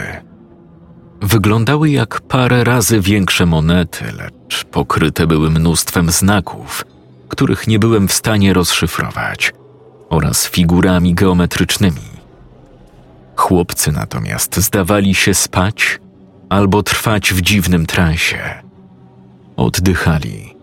Wyglądały 1.21 1.89
jak 1.89 2.21
parę 2.21 2.63
razy 2.63 3.01
większe 3.01 3.45
monety, 3.45 4.05
lecz 4.17 4.63
pokryte 4.63 5.27
były 5.27 5.49
mnóstwem 5.49 6.09
znaków, 6.09 6.85
których 7.29 7.67
nie 7.67 7.79
byłem 7.79 8.07
w 8.07 8.13
stanie 8.13 8.53
rozszyfrować, 8.53 9.53
oraz 10.09 10.47
figurami 10.47 11.13
geometrycznymi. 11.13 12.12
Chłopcy 13.35 13.91
natomiast 13.91 14.57
zdawali 14.57 15.15
się 15.15 15.33
spać 15.33 15.99
albo 16.49 16.83
trwać 16.83 17.33
w 17.33 17.41
dziwnym 17.41 17.85
transie. 17.85 18.39
Oddychali. 19.57 20.55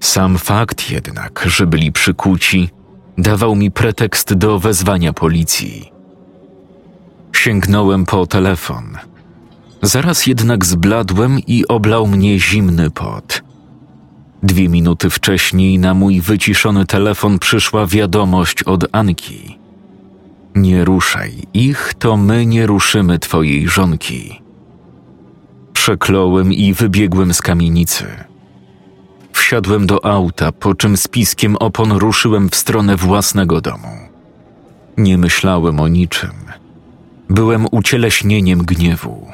Sam 0.00 0.38
fakt 0.38 0.90
jednak, 0.90 1.44
że 1.46 1.66
byli 1.66 1.92
przykuci, 1.92 2.70
dawał 3.18 3.54
mi 3.56 3.70
pretekst 3.70 4.34
do 4.34 4.58
wezwania 4.58 5.12
policji. 5.12 5.92
Sięgnąłem 7.32 8.06
po 8.06 8.26
telefon. 8.26 8.98
Zaraz 9.82 10.26
jednak 10.26 10.64
zbladłem 10.64 11.38
i 11.38 11.66
oblał 11.68 12.06
mnie 12.06 12.38
zimny 12.38 12.90
pot. 12.90 13.42
Dwie 14.42 14.68
minuty 14.68 15.10
wcześniej 15.10 15.78
na 15.78 15.94
mój 15.94 16.20
wyciszony 16.20 16.86
telefon 16.86 17.38
przyszła 17.38 17.86
wiadomość 17.86 18.62
od 18.62 18.84
Anki. 18.92 19.57
Nie 20.58 20.84
ruszaj 20.84 21.32
ich, 21.54 21.94
to 21.98 22.16
my 22.16 22.46
nie 22.46 22.66
ruszymy 22.66 23.18
twojej 23.18 23.68
żonki. 23.68 24.42
Przekląłem 25.72 26.52
i 26.52 26.74
wybiegłem 26.74 27.34
z 27.34 27.42
kamienicy. 27.42 28.04
Wsiadłem 29.32 29.86
do 29.86 30.04
auta, 30.04 30.52
po 30.52 30.74
czym 30.74 30.96
z 30.96 31.08
piskiem 31.08 31.56
opon 31.56 31.92
ruszyłem 31.92 32.48
w 32.48 32.54
stronę 32.54 32.96
własnego 32.96 33.60
domu. 33.60 33.88
Nie 34.96 35.18
myślałem 35.18 35.80
o 35.80 35.88
niczym. 35.88 36.34
Byłem 37.30 37.66
ucieleśnieniem 37.70 38.58
gniewu. 38.58 39.26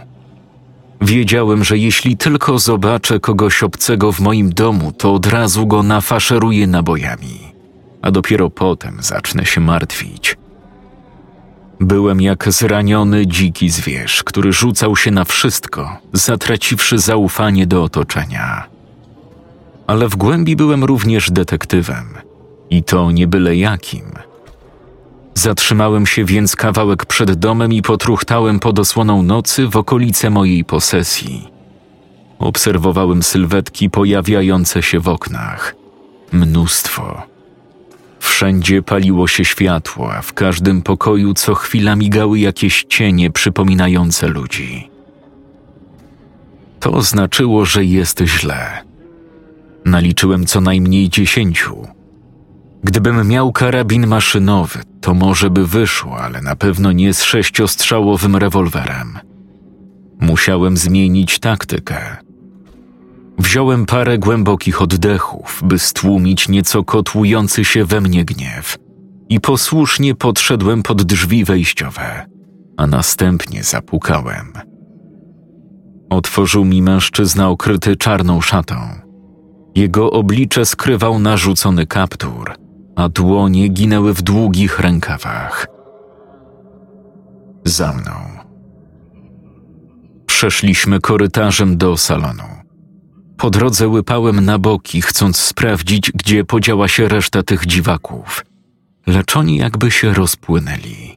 Wiedziałem, 1.00 1.64
że 1.64 1.78
jeśli 1.78 2.16
tylko 2.16 2.58
zobaczę 2.58 3.20
kogoś 3.20 3.62
obcego 3.62 4.12
w 4.12 4.20
moim 4.20 4.50
domu, 4.50 4.92
to 4.92 5.14
od 5.14 5.26
razu 5.26 5.66
go 5.66 5.82
nafaszeruję 5.82 6.66
nabojami, 6.66 7.52
a 8.02 8.10
dopiero 8.10 8.50
potem 8.50 8.96
zacznę 9.00 9.46
się 9.46 9.60
martwić. 9.60 10.36
Byłem 11.80 12.20
jak 12.20 12.52
zraniony 12.52 13.26
dziki 13.26 13.70
zwierz, 13.70 14.22
który 14.22 14.52
rzucał 14.52 14.96
się 14.96 15.10
na 15.10 15.24
wszystko, 15.24 15.98
zatraciwszy 16.12 16.98
zaufanie 16.98 17.66
do 17.66 17.82
otoczenia. 17.82 18.64
Ale 19.86 20.08
w 20.08 20.16
głębi 20.16 20.56
byłem 20.56 20.84
również 20.84 21.30
detektywem 21.30 22.14
i 22.70 22.82
to 22.82 23.10
nie 23.10 23.26
byle 23.26 23.56
jakim. 23.56 24.04
Zatrzymałem 25.34 26.06
się 26.06 26.24
więc 26.24 26.56
kawałek 26.56 27.06
przed 27.06 27.34
domem 27.34 27.72
i 27.72 27.82
potruchtałem 27.82 28.60
pod 28.60 28.78
osłoną 28.78 29.22
nocy 29.22 29.68
w 29.68 29.76
okolice 29.76 30.30
mojej 30.30 30.64
posesji. 30.64 31.48
Obserwowałem 32.38 33.22
sylwetki 33.22 33.90
pojawiające 33.90 34.82
się 34.82 35.00
w 35.00 35.08
oknach. 35.08 35.74
Mnóstwo. 36.32 37.33
Wszędzie 38.24 38.82
paliło 38.82 39.28
się 39.28 39.44
światło, 39.44 40.14
a 40.14 40.22
w 40.22 40.32
każdym 40.32 40.82
pokoju 40.82 41.34
co 41.34 41.54
chwila 41.54 41.96
migały 41.96 42.38
jakieś 42.38 42.84
cienie 42.88 43.30
przypominające 43.30 44.28
ludzi. 44.28 44.90
To 46.80 47.02
znaczyło, 47.02 47.64
że 47.64 47.84
jest 47.84 48.20
źle. 48.20 48.82
Naliczyłem 49.84 50.46
co 50.46 50.60
najmniej 50.60 51.08
dziesięciu. 51.08 51.86
Gdybym 52.84 53.28
miał 53.28 53.52
karabin 53.52 54.06
maszynowy, 54.06 54.78
to 55.00 55.14
może 55.14 55.50
by 55.50 55.66
wyszło, 55.66 56.18
ale 56.18 56.42
na 56.42 56.56
pewno 56.56 56.92
nie 56.92 57.14
z 57.14 57.22
sześciostrzałowym 57.22 58.36
rewolwerem. 58.36 59.18
Musiałem 60.20 60.76
zmienić 60.76 61.38
taktykę. 61.38 62.16
Wziąłem 63.38 63.86
parę 63.86 64.18
głębokich 64.18 64.82
oddechów, 64.82 65.62
by 65.64 65.78
stłumić 65.78 66.48
nieco 66.48 66.84
kotłujący 66.84 67.64
się 67.64 67.84
we 67.84 68.00
mnie 68.00 68.24
gniew 68.24 68.76
i 69.28 69.40
posłusznie 69.40 70.14
podszedłem 70.14 70.82
pod 70.82 71.02
drzwi 71.02 71.44
wejściowe, 71.44 72.26
a 72.76 72.86
następnie 72.86 73.62
zapukałem. 73.62 74.52
Otworzył 76.10 76.64
mi 76.64 76.82
mężczyzna 76.82 77.48
okryty 77.48 77.96
czarną 77.96 78.40
szatą. 78.40 78.74
Jego 79.74 80.10
oblicze 80.10 80.66
skrywał 80.66 81.18
narzucony 81.18 81.86
kaptur, 81.86 82.54
a 82.96 83.08
dłonie 83.08 83.68
ginęły 83.68 84.14
w 84.14 84.22
długich 84.22 84.78
rękawach. 84.80 85.66
Za 87.64 87.92
mną. 87.92 88.12
Przeszliśmy 90.26 91.00
korytarzem 91.00 91.76
do 91.76 91.96
salonu. 91.96 92.63
Po 93.44 93.50
drodze 93.50 93.88
łypałem 93.88 94.44
na 94.44 94.58
boki, 94.58 95.02
chcąc 95.02 95.36
sprawdzić, 95.36 96.12
gdzie 96.12 96.44
podziała 96.44 96.88
się 96.88 97.08
reszta 97.08 97.42
tych 97.42 97.66
dziwaków, 97.66 98.44
lecz 99.06 99.36
oni 99.36 99.56
jakby 99.56 99.90
się 99.90 100.14
rozpłynęli. 100.14 101.16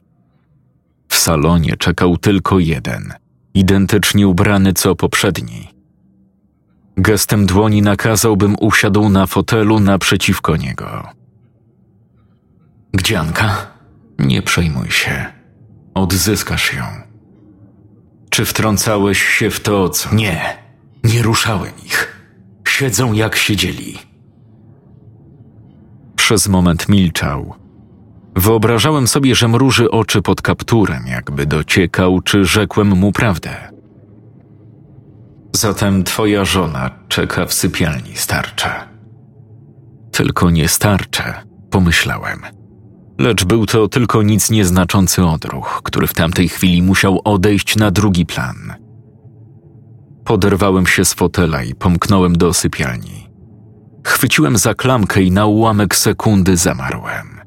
W 1.08 1.16
salonie 1.16 1.76
czekał 1.76 2.16
tylko 2.16 2.58
jeden, 2.58 3.14
identycznie 3.54 4.28
ubrany 4.28 4.72
co 4.72 4.94
poprzedni. 4.94 5.68
Gestem 6.96 7.46
dłoni 7.46 7.82
nakazał, 7.82 8.36
bym 8.36 8.56
usiadł 8.60 9.08
na 9.08 9.26
fotelu 9.26 9.80
naprzeciwko 9.80 10.56
niego. 10.56 11.08
Gdzie 12.92 13.20
Anka? 13.20 13.66
Nie 14.18 14.42
przejmuj 14.42 14.90
się. 14.90 15.26
Odzyskasz 15.94 16.74
ją. 16.74 16.84
Czy 18.30 18.44
wtrącałeś 18.44 19.22
się 19.22 19.50
w 19.50 19.60
to, 19.60 19.88
co? 19.88 20.14
Nie, 20.14 20.58
nie 21.04 21.22
ruszałem 21.22 21.72
ich. 21.86 22.17
Siedzą 22.68 23.12
jak 23.12 23.36
siedzieli. 23.36 23.98
Przez 26.16 26.48
moment 26.48 26.88
milczał. 26.88 27.54
Wyobrażałem 28.36 29.08
sobie, 29.08 29.34
że 29.34 29.48
mruży 29.48 29.90
oczy 29.90 30.22
pod 30.22 30.42
kapturem, 30.42 31.06
jakby 31.06 31.46
dociekał, 31.46 32.20
czy 32.20 32.44
rzekłem 32.44 32.88
mu 32.88 33.12
prawdę. 33.12 33.50
Zatem 35.56 36.04
twoja 36.04 36.44
żona 36.44 36.90
czeka 37.08 37.46
w 37.46 37.52
sypialni, 37.52 38.16
starcze. 38.16 38.70
Tylko 40.12 40.50
nie 40.50 40.68
starcze, 40.68 41.34
pomyślałem. 41.70 42.40
Lecz 43.18 43.44
był 43.44 43.66
to 43.66 43.88
tylko 43.88 44.22
nic 44.22 44.50
nieznaczący 44.50 45.24
odruch, 45.24 45.80
który 45.84 46.06
w 46.06 46.14
tamtej 46.14 46.48
chwili 46.48 46.82
musiał 46.82 47.20
odejść 47.24 47.76
na 47.76 47.90
drugi 47.90 48.26
plan. 48.26 48.87
Poderwałem 50.28 50.86
się 50.86 51.04
z 51.04 51.14
fotela 51.14 51.62
i 51.62 51.74
pomknąłem 51.74 52.36
do 52.36 52.54
sypialni. 52.54 53.28
Chwyciłem 54.06 54.58
za 54.58 54.74
klamkę 54.74 55.22
i 55.22 55.30
na 55.30 55.46
ułamek 55.46 55.96
sekundy 55.96 56.56
zamarłem. 56.56 57.40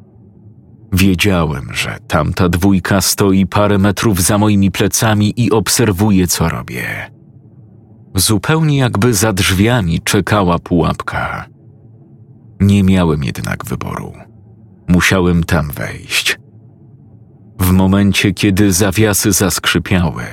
Wiedziałem, 0.94 1.74
że 1.74 1.98
tamta 2.08 2.50
dwójka 2.50 3.02
stoi 3.02 3.46
parę 3.48 3.78
metrów 3.78 4.22
za 4.22 4.38
moimi 4.38 4.72
plecami 4.72 5.34
i 5.38 5.52
obserwuje, 5.52 6.28
co 6.28 6.50
robię. 6.50 7.12
Zupełnie 8.16 8.78
jakby 8.78 9.14
za 9.14 9.34
drzwiami 9.34 10.02
czekała 10.02 10.60
pułapka. 10.60 11.46
Nie 12.60 12.84
miałem 12.84 13.24
jednak 13.24 13.66
wyboru. 13.66 14.14
Musiałem 14.88 15.44
tam 15.44 15.72
wejść. 15.72 16.40
W 17.60 17.72
momencie, 17.72 18.34
kiedy 18.34 18.74
zawiasy 18.74 19.32
zaskrzypiały, 19.32 20.24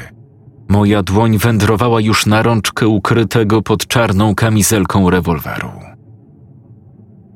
moja 0.69 1.03
dłoń 1.03 1.39
wędrowała 1.39 2.01
już 2.01 2.27
na 2.27 2.43
rączkę 2.43 2.89
ukrytego 2.89 3.63
pod 3.63 3.87
czarną 3.87 4.35
kamizelką 4.35 5.11
rewolweru. 5.11 5.71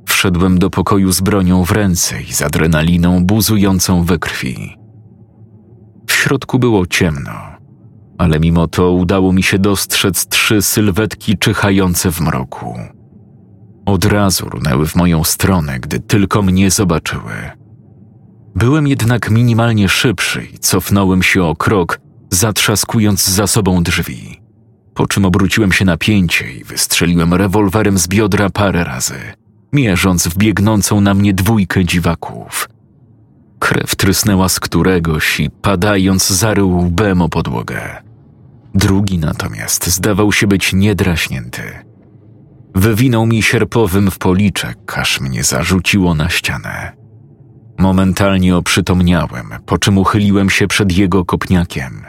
Wszedłem 0.07 0.59
do 0.59 0.71
pokoju 0.71 1.13
z 1.13 1.21
bronią 1.21 1.65
w 1.65 1.71
ręce 1.71 2.23
i 2.23 2.33
z 2.33 2.43
adrenaliną 2.43 3.25
buzującą 3.25 4.05
we 4.05 4.19
krwi. 4.19 4.77
W 6.07 6.13
środku 6.13 6.59
było 6.59 6.87
ciemno, 6.87 7.33
ale 8.19 8.41
mimo 8.41 8.69
to 8.69 8.93
udało 8.93 9.33
mi 9.33 9.43
się 9.43 9.59
dostrzec 9.59 10.27
trzy 10.27 10.63
sylwetki 10.63 11.39
czyhające 11.39 12.13
w 12.13 12.21
mroku. 12.21 12.75
Od 13.87 14.05
razu 14.05 14.49
runęły 14.49 14.87
w 14.87 14.97
moją 14.97 15.25
stronę, 15.25 15.81
gdy 15.81 16.01
tylko 16.01 16.43
mnie 16.43 16.71
zobaczyły. 16.71 17.33
Byłem 18.55 18.87
jednak 18.87 19.31
minimalnie 19.31 19.89
szybszy 19.89 20.45
i 20.55 20.59
cofnąłem 20.59 21.23
się 21.23 21.43
o 21.45 21.57
krok, 21.57 22.01
zatrzaskując 22.33 23.29
za 23.29 23.47
sobą 23.47 23.83
drzwi. 23.83 24.41
Po 24.95 25.07
czym 25.07 25.25
obróciłem 25.25 25.73
się 25.73 25.85
na 25.85 25.97
pięcie 25.97 26.53
i 26.53 26.65
wystrzeliłem 26.65 27.35
rewolwerem 27.35 27.99
z 27.99 28.09
biodra 28.09 28.51
parę 28.51 28.85
razy, 28.85 29.15
mierząc 29.73 30.29
w 30.29 30.37
biegnącą 30.37 31.01
na 31.01 31.15
mnie 31.15 31.35
dwójkę 31.35 31.85
dziwaków. 31.85 32.69
Krew 33.59 33.97
trysnęła 33.97 34.49
z 34.49 34.61
któregoś 34.61 35.41
i 35.41 35.51
padając 35.51 36.29
zarył 36.29 36.79
łbem 36.79 37.23
o 37.23 37.29
podłogę. 37.29 38.03
Drugi 38.75 39.19
natomiast 39.19 39.87
zdawał 39.87 40.33
się 40.33 40.47
być 40.47 40.73
niedraśnięty. 40.73 41.63
Wywinął 42.75 43.27
mi 43.27 43.43
sierpowym 43.43 44.11
w 44.11 44.19
policzek, 44.19 44.99
aż 44.99 45.21
mnie 45.21 45.45
zarzuciło 45.45 46.15
na 46.15 46.29
ścianę. 46.29 46.93
Momentalnie 47.79 48.57
oprzytomniałem, 48.57 49.51
po 49.67 49.79
czym 49.79 49.99
uchyliłem 49.99 50.51
się 50.51 50.67
przed 50.67 50.99
jego 50.99 51.25
kopniakiem. 51.25 52.03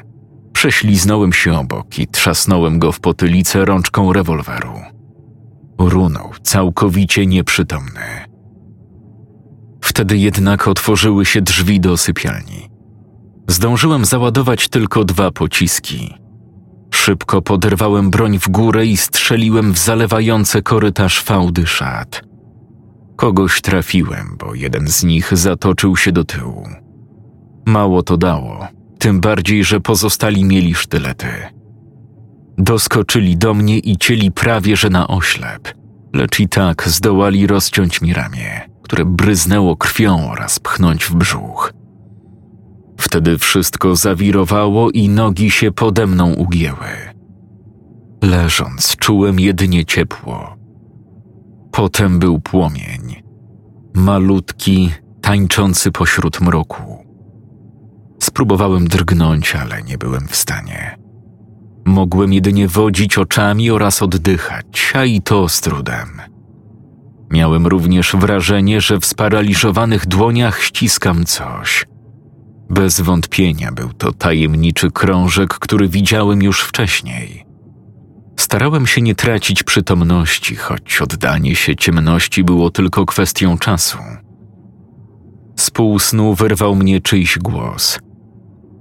Prześliznąłem 0.64 1.34
się 1.34 1.60
obok 1.60 2.00
i 2.00 2.08
trzasnąłem 2.08 2.80
go 2.80 2.92
w 2.92 3.00
potylicę 3.00 3.66
rączką 3.66 4.14
rewolweru. 4.14 4.74
Runął, 5.80 6.32
całkowicie 6.44 7.26
nieprzytomny. 7.26 8.26
Wtedy 9.82 10.18
jednak 10.18 10.68
otworzyły 10.68 11.26
się 11.26 11.42
drzwi 11.42 11.80
do 11.80 11.98
sypialni. 11.98 12.70
Zdążyłem 13.48 14.06
załadować 14.06 14.70
tylko 14.70 15.04
dwa 15.06 15.32
pociski. 15.32 16.14
Szybko 16.94 17.42
poderwałem 17.42 18.10
broń 18.10 18.40
w 18.40 18.50
górę 18.50 18.86
i 18.86 18.98
strzeliłem 18.98 19.74
w 19.74 19.78
zalewające 19.78 20.62
korytarz 20.62 21.22
fałdy 21.22 21.68
szat. 21.68 22.22
Kogoś 23.16 23.62
trafiłem, 23.62 24.38
bo 24.40 24.56
jeden 24.56 24.88
z 24.88 25.04
nich 25.04 25.38
zatoczył 25.38 25.98
się 25.98 26.12
do 26.12 26.24
tyłu. 26.24 26.68
Mało 27.66 28.04
to 28.04 28.18
dało, 28.18 28.68
tym 29.04 29.20
bardziej, 29.20 29.64
że 29.64 29.80
pozostali 29.80 30.46
mieli 30.46 30.76
sztylety. 30.76 31.28
Doskoczyli 32.58 33.38
do 33.38 33.54
mnie 33.54 33.80
i 33.80 33.98
cieli 33.98 34.32
prawie 34.32 34.78
że 34.78 34.90
na 34.90 35.08
oślep, 35.08 35.74
lecz 36.14 36.40
i 36.40 36.50
tak 36.50 36.90
zdołali 36.90 37.48
rozciąć 37.48 38.02
mi 38.02 38.14
ramię, 38.14 38.62
które 38.84 39.06
bryznęło 39.06 39.78
krwią 39.78 40.32
oraz 40.32 40.60
pchnąć 40.60 41.06
w 41.06 41.16
brzuch. 41.16 41.74
Wtedy 43.00 43.38
wszystko 43.38 43.96
zawirowało 43.96 44.92
i 44.92 45.10
nogi 45.10 45.52
się 45.52 45.72
pode 45.72 46.08
mną 46.08 46.34
ugięły. 46.34 47.14
Leżąc, 48.22 48.96
czułem 48.96 49.40
jedynie 49.40 49.86
ciepło. 49.86 50.56
Potem 51.72 52.20
był 52.20 52.40
płomień, 52.40 53.24
malutki, 53.94 54.92
tańczący 55.22 55.92
pośród 55.92 56.42
mroku. 56.42 57.03
Spróbowałem 58.24 58.88
drgnąć, 58.88 59.56
ale 59.56 59.84
nie 59.84 59.98
byłem 59.98 60.28
w 60.28 60.36
stanie. 60.36 60.98
Mogłem 61.86 62.34
jedynie 62.34 62.68
wodzić 62.68 63.18
oczami 63.18 63.72
oraz 63.72 64.02
oddychać, 64.02 64.94
a 64.96 65.06
i 65.06 65.22
to 65.22 65.50
z 65.50 65.62
trudem. 65.62 66.22
Miałem 67.32 67.68
również 67.68 68.16
wrażenie, 68.16 68.82
że 68.82 69.00
w 69.00 69.06
sparaliżowanych 69.06 70.08
dłoniach 70.08 70.62
ściskam 70.62 71.26
coś. 71.26 71.86
Bez 72.70 73.02
wątpienia 73.02 73.72
był 73.72 73.94
to 73.94 74.12
tajemniczy 74.12 74.92
krążek, 74.92 75.54
który 75.54 75.90
widziałem 75.90 76.44
już 76.44 76.62
wcześniej. 76.62 77.46
Starałem 78.40 78.88
się 78.88 79.02
nie 79.02 79.16
tracić 79.16 79.64
przytomności, 79.64 80.56
choć 80.56 81.02
oddanie 81.02 81.56
się 81.56 81.76
ciemności 81.76 82.44
było 82.44 82.70
tylko 82.70 83.06
kwestią 83.06 83.58
czasu. 83.58 83.98
Z 85.56 85.72
półsnu 85.72 86.34
wyrwał 86.34 86.76
mnie 86.76 87.02
czyjś 87.02 87.40
głos. 87.40 88.00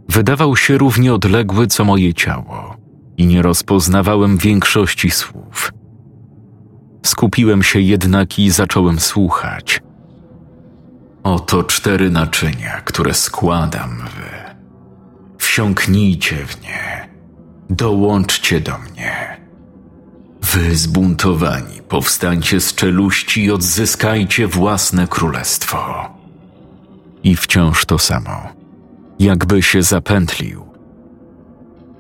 Wydawał 0.08 0.56
się 0.56 0.78
równie 0.78 1.14
odległy 1.14 1.66
co 1.66 1.84
moje 1.84 2.14
ciało 2.14 2.76
i 3.16 3.26
nie 3.26 3.42
rozpoznawałem 3.42 4.36
większości 4.36 5.10
słów. 5.10 5.72
Skupiłem 7.06 7.62
się 7.62 7.80
jednak 7.80 8.38
i 8.38 8.50
zacząłem 8.50 9.00
słuchać. 9.00 9.80
Oto 11.22 11.62
cztery 11.62 12.10
naczynia, 12.10 12.80
które 12.84 13.14
składam 13.14 13.96
wy. 13.96 14.54
Wsiąknijcie 15.38 16.36
w 16.46 16.62
nie, 16.62 17.08
dołączcie 17.70 18.60
do 18.60 18.78
mnie. 18.78 19.40
Wy 20.42 20.76
zbuntowani, 20.76 21.82
powstańcie 21.88 22.60
z 22.60 22.74
czeluści 22.74 23.44
i 23.44 23.50
odzyskajcie 23.50 24.46
własne 24.46 25.06
królestwo. 25.06 26.10
I 27.24 27.36
wciąż 27.36 27.84
to 27.84 27.98
samo, 27.98 28.48
jakby 29.22 29.62
się 29.62 29.82
zapętlił. 29.82 30.64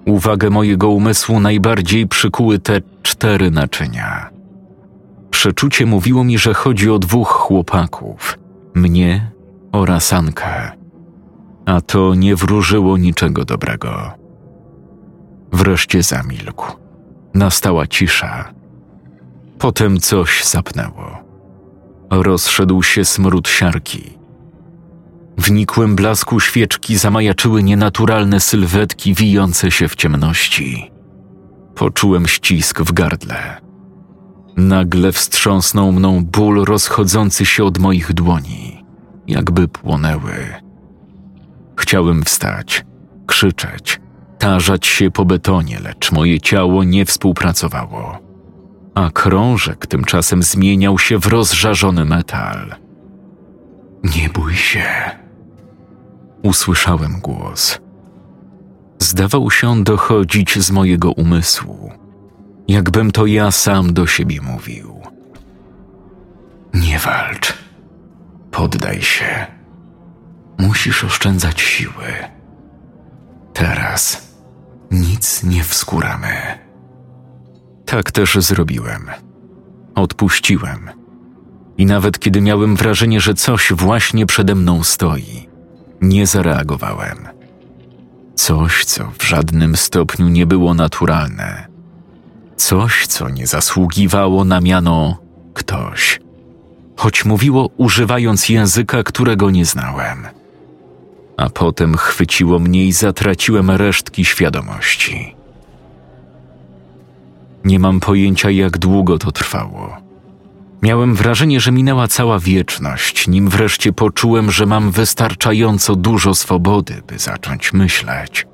Uwagę 0.06 0.50
mojego 0.50 0.88
umysłu 0.88 1.40
najbardziej 1.40 2.08
przykuły 2.08 2.58
te 2.58 2.80
cztery 3.02 3.50
naczynia. 3.50 4.30
Przeczucie 5.30 5.86
mówiło 5.86 6.24
mi, 6.24 6.38
że 6.38 6.54
chodzi 6.54 6.90
o 6.90 6.98
dwóch 6.98 7.28
chłopaków, 7.28 8.38
mnie 8.74 9.30
oraz 9.72 10.12
Ankę. 10.12 10.72
A 11.66 11.80
to 11.80 12.14
nie 12.14 12.36
wróżyło 12.36 12.96
niczego 12.96 13.44
dobrego. 13.44 14.10
Wreszcie 15.52 16.02
zamilkł. 16.02 16.66
Nastała 17.34 17.86
cisza. 17.86 18.52
Potem 19.58 20.00
coś 20.00 20.44
sapnęło. 20.44 21.18
Rozszedł 22.10 22.82
się 22.82 23.04
smród 23.04 23.48
siarki. 23.48 24.21
W 25.38 25.50
nikłym 25.50 25.96
blasku 25.96 26.40
świeczki 26.40 26.96
zamajaczyły 26.96 27.62
nienaturalne 27.62 28.40
sylwetki 28.40 29.14
wijące 29.14 29.70
się 29.70 29.88
w 29.88 29.96
ciemności. 29.96 30.90
Poczułem 31.74 32.26
ścisk 32.26 32.80
w 32.80 32.92
gardle. 32.92 33.60
Nagle 34.56 35.12
wstrząsnął 35.12 35.92
mną 35.92 36.24
ból 36.24 36.64
rozchodzący 36.64 37.46
się 37.46 37.64
od 37.64 37.78
moich 37.78 38.12
dłoni, 38.12 38.84
jakby 39.26 39.68
płonęły. 39.68 40.32
Chciałem 41.76 42.22
wstać, 42.22 42.84
krzyczeć, 43.26 44.00
tarzać 44.38 44.86
się 44.86 45.10
po 45.10 45.24
betonie, 45.24 45.80
lecz 45.80 46.12
moje 46.12 46.40
ciało 46.40 46.84
nie 46.84 47.04
współpracowało. 47.04 48.18
A 48.94 49.10
krążek 49.10 49.86
tymczasem 49.86 50.42
zmieniał 50.42 50.98
się 50.98 51.18
w 51.18 51.26
rozżarzony 51.26 52.04
metal. 52.04 52.74
Nie 54.02 54.28
bój 54.28 54.54
się. 54.54 55.21
Usłyszałem 56.42 57.20
głos. 57.20 57.78
Zdawał 58.98 59.50
się 59.50 59.68
on 59.68 59.84
dochodzić 59.84 60.58
z 60.58 60.70
mojego 60.70 61.12
umysłu, 61.12 61.92
jakbym 62.68 63.10
to 63.10 63.26
ja 63.26 63.50
sam 63.50 63.92
do 63.92 64.06
siebie 64.06 64.40
mówił. 64.40 65.02
Nie 66.74 66.98
walcz. 66.98 67.54
Poddaj 68.50 69.02
się. 69.02 69.46
Musisz 70.58 71.04
oszczędzać 71.04 71.60
siły. 71.60 72.12
Teraz 73.52 74.32
nic 74.90 75.42
nie 75.44 75.64
wskuramy. 75.64 76.58
Tak 77.86 78.10
też 78.10 78.34
zrobiłem. 78.34 79.06
Odpuściłem. 79.94 80.90
I 81.78 81.86
nawet 81.86 82.18
kiedy 82.18 82.40
miałem 82.40 82.76
wrażenie, 82.76 83.20
że 83.20 83.34
coś 83.34 83.72
właśnie 83.72 84.26
przede 84.26 84.54
mną 84.54 84.82
stoi, 84.82 85.48
nie 86.02 86.26
zareagowałem. 86.26 87.28
Coś, 88.34 88.84
co 88.84 89.12
w 89.18 89.22
żadnym 89.22 89.76
stopniu 89.76 90.28
nie 90.28 90.46
było 90.46 90.74
naturalne. 90.74 91.66
Coś, 92.56 93.06
co 93.06 93.28
nie 93.28 93.46
zasługiwało 93.46 94.44
na 94.44 94.60
miano 94.60 95.16
ktoś, 95.54 96.20
choć 96.96 97.24
mówiło 97.24 97.70
używając 97.76 98.48
języka, 98.48 99.02
którego 99.02 99.50
nie 99.50 99.64
znałem. 99.64 100.26
A 101.36 101.50
potem 101.50 101.96
chwyciło 101.96 102.58
mnie 102.58 102.86
i 102.86 102.92
zatraciłem 102.92 103.70
resztki 103.70 104.24
świadomości. 104.24 105.36
Nie 107.64 107.78
mam 107.78 108.00
pojęcia, 108.00 108.50
jak 108.50 108.78
długo 108.78 109.18
to 109.18 109.32
trwało. 109.32 109.96
Miałem 110.82 111.14
wrażenie, 111.14 111.60
że 111.60 111.72
minęła 111.72 112.08
cała 112.08 112.38
wieczność, 112.38 113.28
nim 113.28 113.48
wreszcie 113.48 113.92
poczułem, 113.92 114.50
że 114.50 114.66
mam 114.66 114.90
wystarczająco 114.90 115.96
dużo 115.96 116.34
swobody, 116.34 117.02
by 117.06 117.18
zacząć 117.18 117.72
myśleć. 117.72 118.46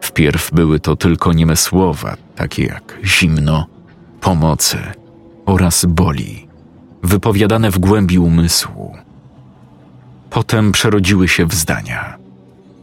Wpierw 0.00 0.50
były 0.52 0.80
to 0.80 0.96
tylko 0.96 1.32
nieme 1.32 1.56
słowa, 1.56 2.16
takie 2.34 2.64
jak 2.64 2.98
zimno, 3.04 3.66
pomocy 4.20 4.78
oraz 5.46 5.84
boli, 5.84 6.48
wypowiadane 7.02 7.70
w 7.70 7.78
głębi 7.78 8.18
umysłu. 8.18 8.96
Potem 10.30 10.72
przerodziły 10.72 11.28
się 11.28 11.46
w 11.46 11.54
zdania, 11.54 12.18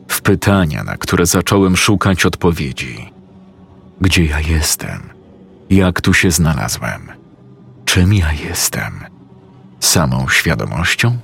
w 0.08 0.22
pytania, 0.22 0.84
na 0.84 0.98
które 0.98 1.26
zacząłem 1.26 1.78
szukać 1.78 2.26
odpowiedzi. 2.26 3.14
Gdzie 4.02 4.26
ja 4.26 4.40
jestem? 4.40 5.10
Jak 5.70 6.02
tu 6.02 6.14
się 6.14 6.32
znalazłem? 6.32 7.21
Czym 7.92 8.14
ja 8.14 8.34
jestem? 8.34 8.94
Samą 9.80 10.30
świadomością? 10.30 11.18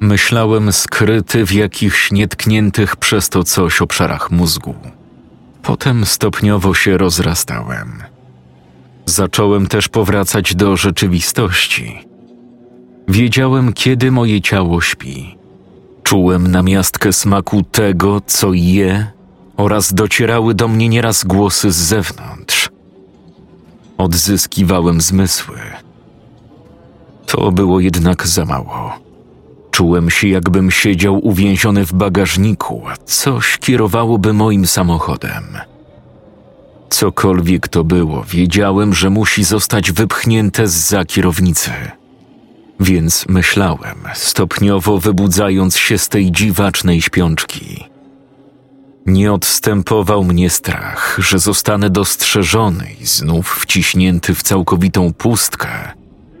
Myślałem 0.00 0.72
skryty 0.72 1.46
w 1.46 1.52
jakichś 1.52 2.12
nietkniętych 2.12 2.96
przez 2.96 3.28
to 3.28 3.44
coś 3.44 3.82
obszarach 3.82 4.30
mózgu. 4.30 4.74
Potem 5.62 6.06
stopniowo 6.06 6.74
się 6.74 6.98
rozrastałem. 6.98 8.02
Zacząłem 9.06 9.66
też 9.66 9.88
powracać 9.88 10.54
do 10.54 10.76
rzeczywistości. 10.76 12.08
Wiedziałem, 13.08 13.72
kiedy 13.72 14.12
moje 14.12 14.40
ciało 14.40 14.80
śpi. 14.80 15.38
Czułem 16.02 16.50
namiastkę 16.50 17.12
smaku 17.12 17.62
tego, 17.62 18.20
co 18.26 18.52
je, 18.52 19.06
oraz 19.56 19.94
docierały 19.94 20.54
do 20.54 20.68
mnie 20.68 20.88
nieraz 20.88 21.24
głosy 21.24 21.72
z 21.72 21.76
zewnątrz. 21.76 22.71
Odzyskiwałem 24.02 25.00
zmysły. 25.00 25.58
To 27.26 27.52
było 27.52 27.80
jednak 27.80 28.26
za 28.26 28.44
mało. 28.44 28.92
Czułem 29.70 30.10
się, 30.10 30.28
jakbym 30.28 30.70
siedział 30.70 31.26
uwięziony 31.26 31.86
w 31.86 31.92
bagażniku, 31.92 32.82
a 32.88 32.96
coś 32.96 33.58
kierowałoby 33.58 34.32
moim 34.32 34.66
samochodem. 34.66 35.44
Cokolwiek 36.90 37.68
to 37.68 37.84
było, 37.84 38.24
wiedziałem, 38.24 38.94
że 38.94 39.10
musi 39.10 39.44
zostać 39.44 39.92
wypchnięte 39.92 40.68
za 40.68 41.04
kierownicy. 41.04 41.70
Więc 42.80 43.26
myślałem, 43.28 43.96
stopniowo 44.14 44.98
wybudzając 44.98 45.76
się 45.76 45.98
z 45.98 46.08
tej 46.08 46.32
dziwacznej 46.32 47.02
śpiączki. 47.02 47.91
Nie 49.06 49.32
odstępował 49.32 50.24
mnie 50.24 50.50
strach, 50.50 51.18
że 51.18 51.38
zostanę 51.38 51.90
dostrzeżony 51.90 52.86
i 53.00 53.06
znów 53.06 53.48
wciśnięty 53.48 54.34
w 54.34 54.42
całkowitą 54.42 55.12
pustkę, 55.12 55.68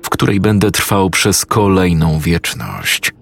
w 0.02 0.10
której 0.10 0.40
będę 0.40 0.70
trwał 0.70 1.10
przez 1.10 1.46
kolejną 1.46 2.18
wieczność. 2.18 3.12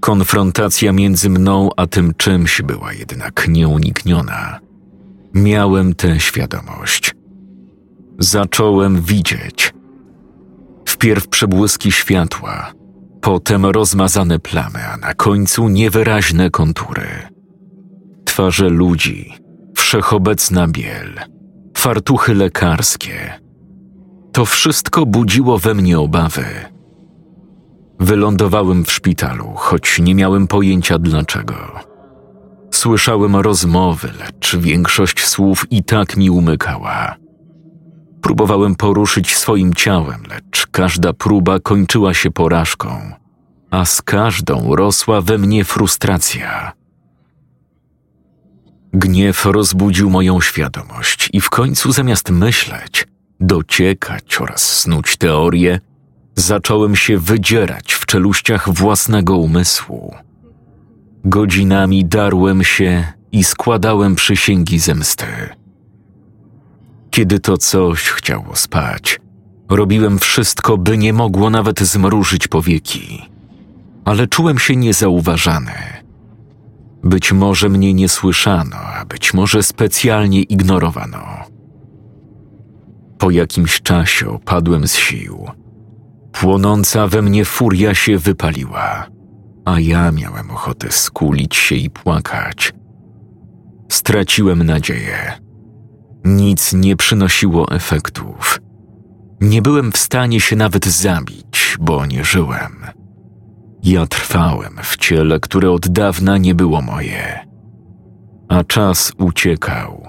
Konfrontacja 0.00 0.92
między 0.92 1.30
mną 1.30 1.70
a 1.76 1.86
tym 1.86 2.14
czymś 2.16 2.62
była 2.62 2.92
jednak 2.92 3.46
nieunikniona. 3.48 4.60
Miałem 5.34 5.94
tę 5.94 6.20
świadomość. 6.20 7.14
Zacząłem 8.18 9.02
widzieć. 9.02 9.74
Wpierw 10.86 11.28
przebłyski 11.28 11.92
światła, 11.92 12.72
potem 13.20 13.66
rozmazane 13.66 14.38
plamy, 14.38 14.86
a 14.92 14.96
na 14.96 15.14
końcu 15.14 15.68
niewyraźne 15.68 16.50
kontury. 16.50 17.08
Twarze 18.24 18.68
ludzi, 18.68 19.32
wszechobecna 19.76 20.68
biel, 20.68 21.20
fartuchy 21.76 22.34
lekarskie. 22.34 23.40
To 24.32 24.44
wszystko 24.44 25.06
budziło 25.06 25.58
we 25.58 25.74
mnie 25.74 25.98
obawy. 25.98 26.44
Wylądowałem 28.00 28.84
w 28.84 28.92
szpitalu, 28.92 29.52
choć 29.56 29.98
nie 29.98 30.14
miałem 30.14 30.46
pojęcia 30.46 30.98
dlaczego. 30.98 31.54
Słyszałem 32.70 33.36
rozmowy, 33.36 34.08
lecz 34.18 34.56
większość 34.56 35.26
słów 35.26 35.66
i 35.70 35.84
tak 35.84 36.16
mi 36.16 36.30
umykała. 36.30 37.16
Próbowałem 38.22 38.74
poruszyć 38.74 39.36
swoim 39.36 39.74
ciałem, 39.74 40.22
lecz 40.28 40.66
każda 40.66 41.12
próba 41.12 41.60
kończyła 41.60 42.14
się 42.14 42.30
porażką, 42.30 43.12
a 43.70 43.84
z 43.84 44.02
każdą 44.02 44.76
rosła 44.76 45.20
we 45.20 45.38
mnie 45.38 45.64
frustracja. 45.64 46.72
Gniew 48.92 49.44
rozbudził 49.44 50.10
moją 50.10 50.40
świadomość 50.40 51.28
i 51.32 51.40
w 51.40 51.50
końcu 51.50 51.92
zamiast 51.92 52.30
myśleć, 52.30 53.06
dociekać 53.40 54.40
oraz 54.40 54.80
snuć 54.80 55.16
teorie, 55.16 55.80
zacząłem 56.34 56.96
się 56.96 57.18
wydzierać 57.18 57.92
w 57.92 58.06
czeluściach 58.06 58.68
własnego 58.68 59.36
umysłu. 59.36 60.14
Godzinami 61.24 62.04
darłem 62.04 62.64
się 62.64 63.12
i 63.32 63.44
składałem 63.44 64.14
przysięgi 64.14 64.78
zemsty. 64.78 65.26
Kiedy 67.18 67.40
to 67.40 67.56
coś 67.56 68.08
chciało 68.08 68.56
spać, 68.56 69.20
robiłem 69.68 70.18
wszystko, 70.18 70.78
by 70.78 70.98
nie 70.98 71.12
mogło 71.12 71.50
nawet 71.50 71.80
zmrużyć 71.80 72.48
powieki. 72.48 73.22
Ale 74.04 74.26
czułem 74.26 74.58
się 74.58 74.76
niezauważany. 74.76 75.72
Być 77.04 77.32
może 77.32 77.68
mnie 77.68 77.94
nie 77.94 78.08
słyszano, 78.08 78.76
a 78.76 79.04
być 79.04 79.34
może 79.34 79.62
specjalnie 79.62 80.42
ignorowano. 80.42 81.24
Po 83.18 83.30
jakimś 83.30 83.82
czasie 83.82 84.28
opadłem 84.30 84.88
z 84.88 84.96
sił. 84.96 85.46
Płonąca 86.32 87.06
we 87.06 87.22
mnie 87.22 87.44
furia 87.44 87.94
się 87.94 88.18
wypaliła, 88.18 89.06
a 89.64 89.80
ja 89.80 90.12
miałem 90.12 90.50
ochotę 90.50 90.92
skulić 90.92 91.56
się 91.56 91.74
i 91.74 91.90
płakać. 91.90 92.72
Straciłem 93.88 94.62
nadzieję. 94.62 95.47
Nic 96.24 96.72
nie 96.72 96.96
przynosiło 96.96 97.70
efektów. 97.70 98.60
Nie 99.40 99.62
byłem 99.62 99.92
w 99.92 99.96
stanie 99.96 100.40
się 100.40 100.56
nawet 100.56 100.86
zabić, 100.86 101.76
bo 101.80 102.06
nie 102.06 102.24
żyłem. 102.24 102.86
Ja 103.82 104.06
trwałem 104.06 104.78
w 104.82 104.96
ciele, 104.96 105.40
które 105.40 105.70
od 105.70 105.88
dawna 105.88 106.38
nie 106.38 106.54
było 106.54 106.82
moje. 106.82 107.46
A 108.48 108.64
czas 108.64 109.12
uciekał. 109.18 110.08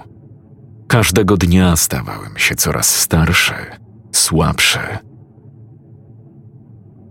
Każdego 0.88 1.36
dnia 1.36 1.76
stawałem 1.76 2.32
się 2.36 2.54
coraz 2.54 2.96
starszy, 2.96 3.54
słabszy. 4.12 4.78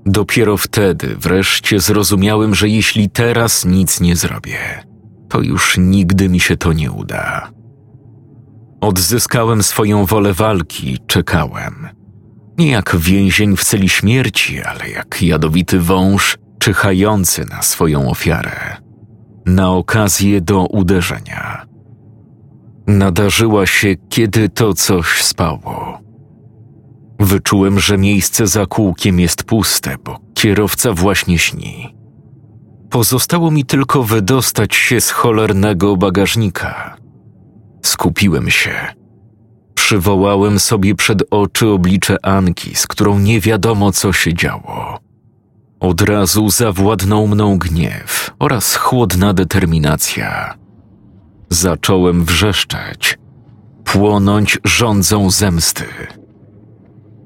Dopiero 0.06 0.58
wtedy 0.58 1.16
wreszcie 1.16 1.80
zrozumiałem, 1.80 2.56
że 2.56 2.70
jeśli 2.70 3.10
teraz 3.10 3.66
nic 3.66 4.02
nie 4.02 4.16
zrobię, 4.16 4.60
to 5.30 5.42
już 5.42 5.78
nigdy 5.78 6.30
mi 6.30 6.40
się 6.40 6.58
to 6.58 6.74
nie 6.74 6.92
uda. 6.92 7.52
Odzyskałem 8.82 9.64
swoją 9.64 10.06
wolę 10.06 10.34
walki, 10.34 10.98
czekałem. 11.08 11.90
Nie 12.58 12.72
jak 12.72 12.96
więzień 12.96 13.58
w 13.58 13.64
celi 13.64 13.90
śmierci, 13.90 14.62
ale 14.62 14.90
jak 14.90 15.22
jadowity 15.22 15.80
wąż 15.80 16.38
czyhający 16.60 17.46
na 17.46 17.62
swoją 17.62 18.10
ofiarę, 18.10 18.78
na 19.46 19.72
okazję 19.72 20.42
do 20.42 20.66
uderzenia. 20.66 21.66
Nadarzyła 22.88 23.66
się, 23.66 23.96
kiedy 24.10 24.50
to 24.50 24.74
coś 24.74 25.22
spało. 25.22 26.00
Wyczułem, 27.20 27.80
że 27.80 27.98
miejsce 27.98 28.48
za 28.48 28.66
kółkiem 28.66 29.20
jest 29.20 29.44
puste, 29.44 29.96
bo 30.04 30.20
kierowca 30.34 30.94
właśnie 30.94 31.40
śni. 31.40 31.96
Pozostało 32.90 33.52
mi 33.52 33.66
tylko 33.66 34.04
wydostać 34.04 34.76
się 34.76 35.02
z 35.02 35.10
cholernego 35.10 35.98
bagażnika. 35.98 36.98
Skupiłem 37.90 38.50
się. 38.50 38.72
Przywołałem 39.76 40.60
sobie 40.60 40.96
przed 40.96 41.24
oczy 41.32 41.68
oblicze 41.68 42.26
Anki, 42.26 42.76
z 42.76 42.88
którą 42.88 43.20
nie 43.20 43.42
wiadomo 43.42 43.92
co 43.92 44.14
się 44.14 44.34
działo. 44.34 45.00
Od 45.80 46.02
razu 46.02 46.50
zawładnął 46.50 47.28
mną 47.28 47.58
gniew 47.58 48.32
oraz 48.40 48.76
chłodna 48.76 49.34
determinacja. 49.34 50.56
Zacząłem 51.50 52.26
wrzeszczeć, 52.26 53.18
płonąć 53.84 54.58
rządzą 54.64 55.30
zemsty. 55.30 55.86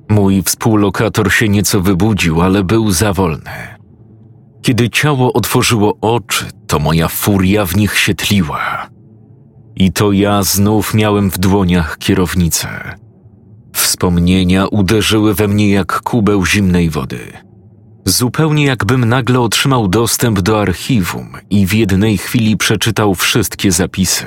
Mój 0.10 0.44
współlokator 0.44 1.32
się 1.32 1.50
nieco 1.50 1.82
wybudził, 1.82 2.42
ale 2.42 2.64
był 2.64 2.92
za 2.92 3.14
wolny. 3.14 3.78
Kiedy 4.62 4.90
ciało 4.90 5.34
otworzyło 5.34 5.98
oczy, 6.02 6.46
to 6.68 6.80
moja 6.80 7.08
furia 7.08 7.66
w 7.66 7.76
nich 7.76 7.98
się 7.98 8.14
tliła. 8.14 8.93
I 9.76 9.92
to 9.92 10.12
ja 10.12 10.44
znów 10.44 10.94
miałem 10.94 11.32
w 11.32 11.38
dłoniach 11.38 11.98
kierownicę. 11.98 12.96
Wspomnienia 13.74 14.68
uderzyły 14.68 15.34
we 15.34 15.48
mnie 15.48 15.70
jak 15.70 16.02
kubeł 16.02 16.46
zimnej 16.46 16.90
wody. 16.90 17.20
Zupełnie 18.06 18.66
jakbym 18.66 19.06
nagle 19.06 19.40
otrzymał 19.40 19.88
dostęp 19.88 20.42
do 20.42 20.62
archiwum 20.62 21.28
i 21.50 21.68
w 21.68 21.74
jednej 21.74 22.18
chwili 22.18 22.58
przeczytał 22.58 23.16
wszystkie 23.16 23.72
zapisy. 23.72 24.26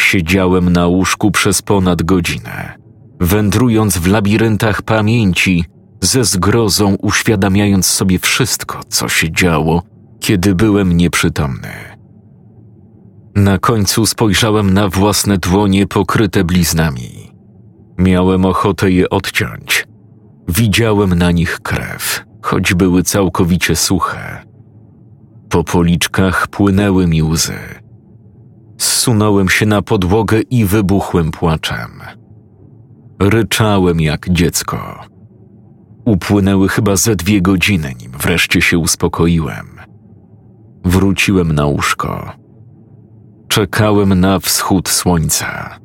Siedziałem 0.00 0.72
na 0.72 0.86
łóżku 0.86 1.30
przez 1.30 1.62
ponad 1.62 2.02
godzinę, 2.02 2.74
wędrując 3.20 3.98
w 3.98 4.06
labiryntach 4.06 4.82
pamięci, 4.82 5.64
ze 6.00 6.24
zgrozą 6.24 6.94
uświadamiając 6.94 7.86
sobie 7.86 8.18
wszystko, 8.18 8.80
co 8.88 9.08
się 9.08 9.32
działo, 9.32 9.82
kiedy 10.20 10.54
byłem 10.54 10.96
nieprzytomny. 10.96 11.91
Na 13.34 13.58
końcu 13.58 14.06
spojrzałem 14.06 14.74
na 14.74 14.88
własne 14.88 15.38
dłonie 15.38 15.86
pokryte 15.86 16.44
bliznami. 16.44 17.32
Miałem 17.98 18.44
ochotę 18.44 18.90
je 18.90 19.10
odciąć. 19.10 19.86
Widziałem 20.48 21.14
na 21.14 21.30
nich 21.30 21.60
krew, 21.60 22.24
choć 22.42 22.74
były 22.74 23.02
całkowicie 23.02 23.76
suche. 23.76 24.44
Po 25.48 25.64
policzkach 25.64 26.48
płynęły 26.48 27.06
mi 27.06 27.22
łzy. 27.22 27.58
Zsunąłem 28.78 29.48
się 29.48 29.66
na 29.66 29.82
podłogę 29.82 30.40
i 30.40 30.64
wybuchłem 30.64 31.30
płaczem. 31.30 31.90
Ryczałem 33.20 34.00
jak 34.00 34.30
dziecko. 34.30 35.00
Upłynęły 36.04 36.68
chyba 36.68 36.96
ze 36.96 37.16
dwie 37.16 37.42
godziny, 37.42 37.94
nim 38.00 38.12
wreszcie 38.18 38.60
się 38.60 38.78
uspokoiłem. 38.78 39.66
Wróciłem 40.84 41.52
na 41.52 41.66
łóżko. 41.66 42.41
Czekałem 43.52 44.20
na 44.20 44.38
wschód 44.40 44.88
słońca, 44.88 45.78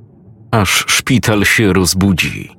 aż 0.52 0.86
szpital 0.88 1.46
się 1.46 1.74
rozbudzi. 1.74 2.52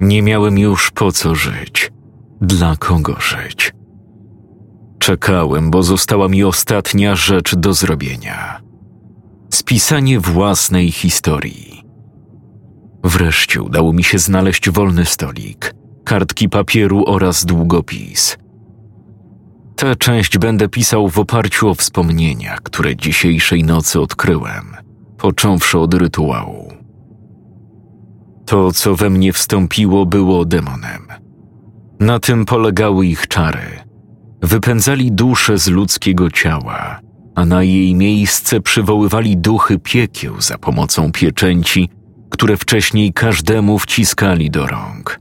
Nie 0.00 0.22
miałem 0.22 0.58
już 0.58 0.90
po 0.90 1.12
co 1.12 1.34
żyć, 1.34 1.92
dla 2.40 2.76
kogo 2.76 3.20
żyć. 3.20 3.72
Czekałem, 4.98 5.70
bo 5.70 5.82
została 5.82 6.28
mi 6.28 6.44
ostatnia 6.44 7.16
rzecz 7.16 7.54
do 7.54 7.74
zrobienia 7.74 8.60
spisanie 9.52 10.20
własnej 10.20 10.90
historii. 10.90 11.82
Wreszcie 13.04 13.62
udało 13.62 13.92
mi 13.92 14.04
się 14.04 14.18
znaleźć 14.18 14.70
wolny 14.70 15.04
stolik, 15.04 15.74
kartki 16.04 16.48
papieru 16.48 17.04
oraz 17.06 17.44
długopis. 17.44 18.36
Tę 19.76 19.96
część 19.96 20.38
będę 20.38 20.68
pisał 20.68 21.08
w 21.08 21.18
oparciu 21.18 21.68
o 21.68 21.74
wspomnienia, 21.74 22.56
które 22.62 22.96
dzisiejszej 22.96 23.64
nocy 23.64 24.00
odkryłem, 24.00 24.76
począwszy 25.18 25.78
od 25.78 25.94
rytuału. 25.94 26.72
To, 28.46 28.72
co 28.72 28.94
we 28.94 29.10
mnie 29.10 29.32
wstąpiło, 29.32 30.06
było 30.06 30.44
demonem. 30.44 31.06
Na 32.00 32.18
tym 32.18 32.44
polegały 32.44 33.06
ich 33.06 33.28
czary. 33.28 33.84
Wypędzali 34.42 35.12
duszę 35.12 35.58
z 35.58 35.68
ludzkiego 35.68 36.30
ciała, 36.30 37.00
a 37.34 37.44
na 37.44 37.62
jej 37.62 37.94
miejsce 37.94 38.60
przywoływali 38.60 39.36
duchy 39.36 39.78
piekieł 39.78 40.40
za 40.40 40.58
pomocą 40.58 41.12
pieczęci, 41.12 41.88
które 42.30 42.56
wcześniej 42.56 43.12
każdemu 43.12 43.78
wciskali 43.78 44.50
do 44.50 44.66
rąk. 44.66 45.20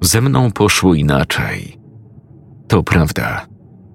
Ze 0.00 0.20
mną 0.20 0.52
poszło 0.52 0.94
inaczej. 0.94 1.83
To 2.68 2.82
prawda, 2.82 3.46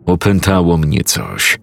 opętało 0.06 0.78
mnie 0.78 1.04
coś. 1.04 1.60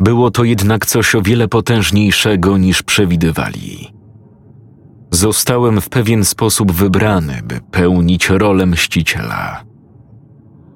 Było 0.00 0.30
to 0.30 0.44
jednak 0.44 0.86
coś 0.86 1.14
o 1.14 1.22
wiele 1.22 1.48
potężniejszego 1.48 2.58
niż 2.58 2.82
przewidywali. 2.82 3.92
Zostałem 5.10 5.80
w 5.80 5.88
pewien 5.88 6.24
sposób 6.24 6.72
wybrany, 6.72 7.40
by 7.44 7.60
pełnić 7.70 8.30
rolę 8.30 8.66
mściciela. 8.66 9.64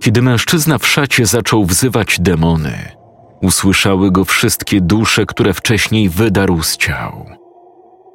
Kiedy 0.00 0.22
mężczyzna 0.22 0.78
w 0.78 0.86
szacie 0.86 1.26
zaczął 1.26 1.64
wzywać 1.64 2.20
demony, 2.20 2.78
usłyszały 3.42 4.10
go 4.10 4.24
wszystkie 4.24 4.80
dusze, 4.80 5.26
które 5.26 5.54
wcześniej 5.54 6.08
wydarł 6.08 6.62
z 6.62 6.76
ciał. 6.76 7.26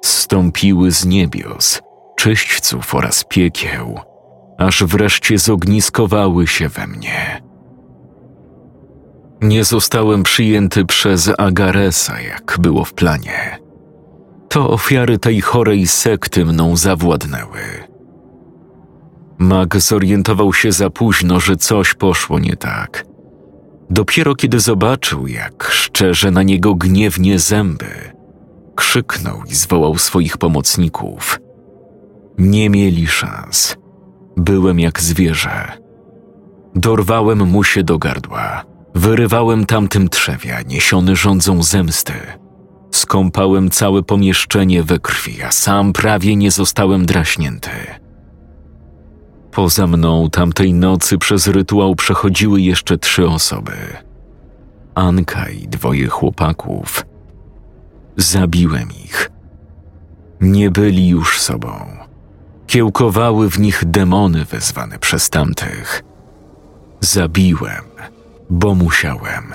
Stąpiły 0.01 0.91
z 0.91 1.05
niebios, 1.05 1.81
czyśćców 2.17 2.95
oraz 2.95 3.23
piekieł, 3.23 3.99
aż 4.61 4.83
wreszcie 4.83 5.37
zogniskowały 5.37 6.47
się 6.47 6.69
we 6.69 6.87
mnie. 6.87 7.41
Nie 9.41 9.63
zostałem 9.63 10.23
przyjęty 10.23 10.85
przez 10.85 11.31
Agaresa, 11.37 12.21
jak 12.21 12.57
było 12.59 12.85
w 12.85 12.93
planie. 12.93 13.59
To 14.49 14.69
ofiary 14.69 15.19
tej 15.19 15.41
chorej 15.41 15.87
sekty 15.87 16.45
mną 16.45 16.77
zawładnęły. 16.77 17.59
Mag 19.37 19.77
zorientował 19.77 20.53
się 20.53 20.71
za 20.71 20.89
późno, 20.89 21.39
że 21.39 21.57
coś 21.57 21.93
poszło 21.93 22.39
nie 22.39 22.55
tak. 22.55 23.05
Dopiero 23.89 24.35
kiedy 24.35 24.59
zobaczył, 24.59 25.27
jak 25.27 25.63
szczerze 25.71 26.31
na 26.31 26.43
niego 26.43 26.75
gniewnie 26.75 27.39
zęby, 27.39 28.13
krzyknął 28.75 29.43
i 29.49 29.55
zwołał 29.55 29.97
swoich 29.97 30.37
pomocników. 30.37 31.39
Nie 32.37 32.69
mieli 32.69 33.07
szans. 33.07 33.80
Byłem 34.37 34.79
jak 34.79 35.01
zwierzę. 35.01 35.67
Dorwałem 36.75 37.49
mu 37.49 37.63
się 37.63 37.83
do 37.83 37.97
gardła. 37.97 38.63
Wyrywałem 38.95 39.65
tamtym 39.65 40.09
trzewia, 40.09 40.61
niesiony 40.61 41.15
rządzą 41.15 41.63
zemsty. 41.63 42.13
Skąpałem 42.91 43.69
całe 43.69 44.03
pomieszczenie 44.03 44.83
we 44.83 44.99
krwi, 44.99 45.43
a 45.43 45.51
sam 45.51 45.93
prawie 45.93 46.35
nie 46.35 46.51
zostałem 46.51 47.05
draśnięty. 47.05 47.69
Poza 49.51 49.87
mną 49.87 50.29
tamtej 50.29 50.73
nocy 50.73 51.17
przez 51.17 51.47
rytuał 51.47 51.95
przechodziły 51.95 52.61
jeszcze 52.61 52.97
trzy 52.97 53.27
osoby. 53.27 53.73
Anka 54.95 55.49
i 55.49 55.67
dwoje 55.67 56.07
chłopaków. 56.07 57.05
Zabiłem 58.17 58.89
ich. 59.05 59.31
Nie 60.41 60.71
byli 60.71 61.07
już 61.07 61.39
sobą. 61.39 61.71
Kiełkowały 62.71 63.49
w 63.49 63.59
nich 63.59 63.83
demony 63.85 64.45
wezwane 64.45 64.99
przez 64.99 65.29
tamtych. 65.29 66.03
Zabiłem, 66.99 67.83
bo 68.49 68.75
musiałem. 68.75 69.53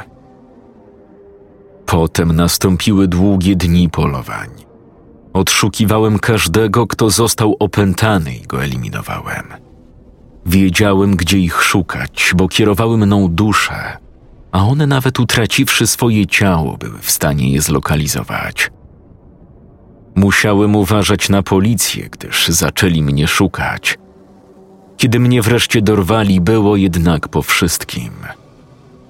Potem 1.87 2.33
nastąpiły 2.33 3.09
długie 3.09 3.57
dni 3.57 3.91
polowań. 3.91 4.49
Odszukiwałem 5.33 6.19
każdego, 6.19 6.87
kto 6.87 7.11
został 7.11 7.57
opętany 7.61 8.37
i 8.37 8.47
go 8.47 8.65
eliminowałem. 8.65 9.45
Wiedziałem, 10.47 11.17
gdzie 11.17 11.39
ich 11.39 11.63
szukać, 11.63 12.33
bo 12.35 12.49
kierowały 12.49 12.99
mną 12.99 13.29
dusze, 13.29 13.99
a 14.53 14.65
one 14.67 14.87
nawet 14.87 15.21
utraciwszy 15.21 15.87
swoje 15.87 16.27
ciało, 16.27 16.77
były 16.77 16.99
w 16.99 17.11
stanie 17.11 17.53
je 17.53 17.63
zlokalizować. 17.63 18.71
Musiałem 20.17 20.77
uważać 20.77 21.29
na 21.29 21.43
policję, 21.43 22.09
gdyż 22.11 22.49
zaczęli 22.49 23.03
mnie 23.03 23.27
szukać. 23.27 23.99
Kiedy 24.97 25.21
mnie 25.21 25.43
wreszcie 25.43 25.83
dorwali, 25.83 26.41
było 26.41 26.77
jednak 26.77 27.29
po 27.29 27.43
wszystkim. 27.43 28.13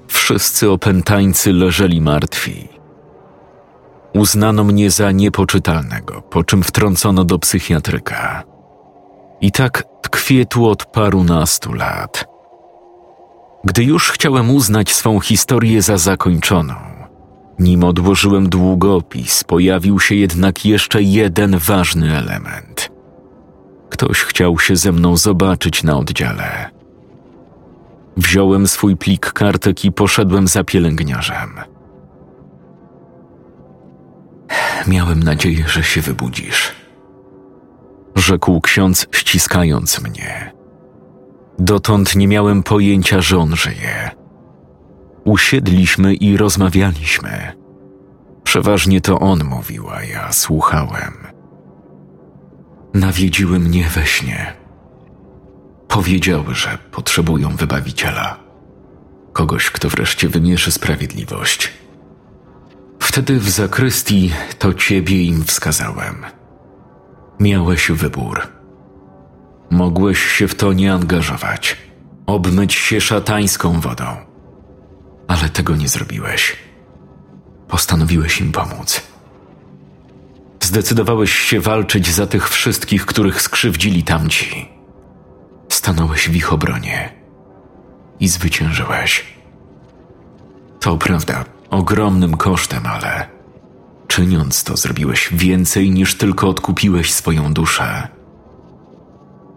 Wszyscy 0.09 0.71
opętańcy 0.71 1.53
leżeli 1.53 2.01
martwi. 2.01 2.69
Uznano 4.15 4.65
mnie 4.65 4.91
za 4.91 5.13
niepoczytalnego, 5.13 6.23
po 6.23 6.45
czym 6.45 6.63
wtrącono 6.63 7.25
do 7.25 7.39
psychiatryka. 7.39 8.43
I 9.41 9.53
tak 9.53 9.85
tkwię 10.03 10.47
tu 10.47 10.67
od 10.67 10.85
parunastu 10.85 11.73
lat. 11.73 12.25
Gdy 13.65 13.85
już 13.85 14.11
chciałem 14.11 14.51
uznać 14.51 14.93
swą 14.93 15.21
historię 15.21 15.83
za 15.83 15.99
zakończoną, 15.99 16.75
nim 17.59 17.85
odłożyłem 17.85 18.49
długopis, 18.49 19.45
pojawił 19.45 20.01
się 20.01 20.15
jednak 20.15 20.65
jeszcze 20.67 21.03
jeden 21.03 21.59
ważny 21.59 22.19
element. 22.19 22.91
Ktoś 23.91 24.23
chciał 24.23 24.59
się 24.59 24.77
ze 24.77 24.93
mną 24.93 25.17
zobaczyć 25.17 25.83
na 25.83 25.97
oddziale. 25.99 26.71
Wziąłem 28.17 28.67
swój 28.67 28.97
plik 28.97 29.33
kartek 29.33 29.85
i 29.85 29.93
poszedłem 29.93 30.49
za 30.49 30.65
pielęgniarzem. 30.65 31.61
Miałem 34.87 35.23
nadzieję, 35.23 35.65
że 35.69 35.83
się 35.83 36.01
wybudzisz. 36.01 36.73
Rzekł 38.17 38.61
ksiądz, 38.61 39.07
ściskając 39.11 40.01
mnie. 40.03 40.53
Dotąd 41.59 42.17
nie 42.17 42.29
miałem 42.29 42.63
pojęcia, 42.63 43.21
że 43.21 43.39
on 43.39 43.57
żyje. 43.57 44.16
Usiedliśmy 45.27 46.15
i 46.15 46.37
rozmawialiśmy. 46.37 47.53
Przeważnie 48.45 49.01
to 49.01 49.19
on 49.19 49.45
mówił, 49.45 49.91
a 49.91 50.03
ja 50.03 50.33
słuchałem. 50.33 51.13
Nawiedziły 52.95 53.59
mnie 53.59 53.85
we 53.89 54.07
śnie. 54.07 54.53
Powiedziały, 55.89 56.55
że 56.55 56.79
potrzebują 56.91 57.57
wybawiciela. 57.57 58.39
Kogoś, 59.33 59.71
kto 59.71 59.89
wreszcie 59.89 60.29
wymierzy 60.29 60.73
sprawiedliwość. 60.73 61.73
Wtedy 63.01 63.39
w 63.39 63.49
zakrystii 63.49 64.33
to 64.59 64.75
ciebie 64.75 65.23
im 65.23 65.45
wskazałem. 65.45 66.25
Miałeś 67.41 67.91
wybór. 67.91 68.41
Mogłeś 69.71 70.19
się 70.19 70.49
w 70.49 70.55
to 70.55 70.73
nie 70.73 70.93
angażować, 70.93 71.77
obmyć 72.27 72.75
się 72.75 73.01
szatańską 73.01 73.81
wodą. 73.81 74.26
Ale 75.29 75.49
tego 75.49 75.77
nie 75.77 75.89
zrobiłeś. 75.89 76.57
Postanowiłeś 77.69 78.41
im 78.41 78.53
pomóc. 78.53 79.03
Zdecydowałeś 80.63 81.33
się 81.33 81.61
walczyć 81.61 82.09
za 82.09 82.27
tych 82.27 82.49
wszystkich, 82.49 83.07
których 83.07 83.43
skrzywdzili 83.43 84.05
tamci. 84.05 84.69
Stanąłeś 85.69 86.29
w 86.29 86.37
ich 86.37 86.53
obronie 86.53 87.13
i 88.21 88.29
zwyciężyłeś. 88.29 89.25
To 90.81 90.97
prawda, 90.97 91.45
ogromnym 91.71 92.37
kosztem, 92.37 92.87
ale 92.87 93.29
czyniąc 94.07 94.65
to, 94.65 94.77
zrobiłeś 94.77 95.29
więcej 95.33 95.91
niż 95.91 96.15
tylko 96.15 96.49
odkupiłeś 96.49 97.13
swoją 97.13 97.55
duszę. 97.55 98.09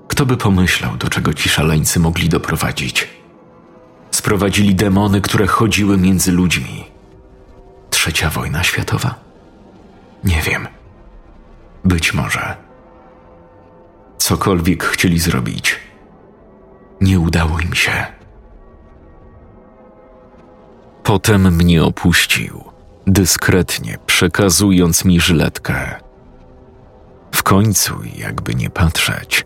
Kto 0.08 0.26
by 0.26 0.38
pomyślał, 0.38 0.98
do 0.98 1.10
czego 1.10 1.34
ci 1.34 1.50
szaleńcy 1.50 2.00
mogli 2.00 2.30
doprowadzić? 2.30 3.08
Sprowadzili 4.12 4.76
demony, 4.76 5.22
które 5.22 5.48
chodziły 5.48 5.98
między 5.98 6.32
ludźmi. 6.32 6.86
Trzecia 7.90 8.30
wojna 8.30 8.64
światowa? 8.64 9.16
Nie 10.24 10.42
wiem. 10.42 10.68
Być 11.86 12.14
może. 12.14 12.56
Cokolwiek 14.18 14.84
chcieli 14.84 15.20
zrobić, 15.20 15.80
nie 17.02 17.20
udało 17.20 17.60
im 17.60 17.74
się. 17.74 18.06
Potem 21.04 21.56
mnie 21.56 21.84
opuścił, 21.84 22.64
dyskretnie 23.08 23.98
przekazując 24.06 25.06
mi 25.06 25.20
żyletkę. 25.20 25.96
W 27.32 27.44
końcu, 27.44 27.94
jakby 28.16 28.56
nie 28.56 28.70
patrzeć, 28.70 29.46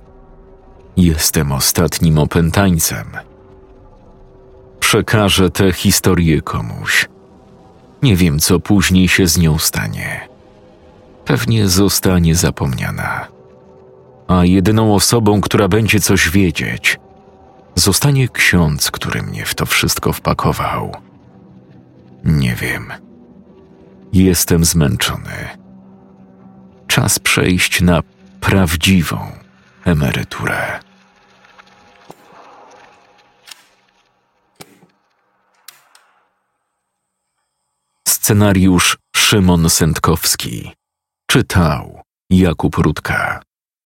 jestem 0.97 1.51
ostatnim 1.51 2.17
opętańcem. 2.17 3.07
Przekażę 4.93 5.49
tę 5.49 5.71
historię 5.71 6.41
komuś. 6.41 7.09
Nie 8.01 8.15
wiem, 8.15 8.39
co 8.39 8.59
później 8.59 9.07
się 9.07 9.27
z 9.27 9.37
nią 9.37 9.57
stanie. 9.57 10.27
Pewnie 11.25 11.67
zostanie 11.67 12.35
zapomniana. 12.35 13.27
A 14.27 14.45
jedyną 14.45 14.95
osobą, 14.95 15.41
która 15.41 15.67
będzie 15.67 15.99
coś 15.99 16.29
wiedzieć, 16.29 16.99
zostanie 17.75 18.29
ksiądz, 18.29 18.91
który 18.91 19.21
mnie 19.21 19.45
w 19.45 19.55
to 19.55 19.65
wszystko 19.65 20.13
wpakował. 20.13 20.95
Nie 22.23 22.55
wiem. 22.55 22.93
Jestem 24.13 24.65
zmęczony. 24.65 25.49
Czas 26.87 27.19
przejść 27.19 27.81
na 27.81 28.01
prawdziwą 28.39 29.17
emeryturę. 29.85 30.79
Scenariusz 38.23 38.97
Szymon 39.15 39.69
Sędkowski. 39.69 40.71
Czytał 41.31 42.01
Jakub 42.29 42.75
Rutka. 42.75 43.41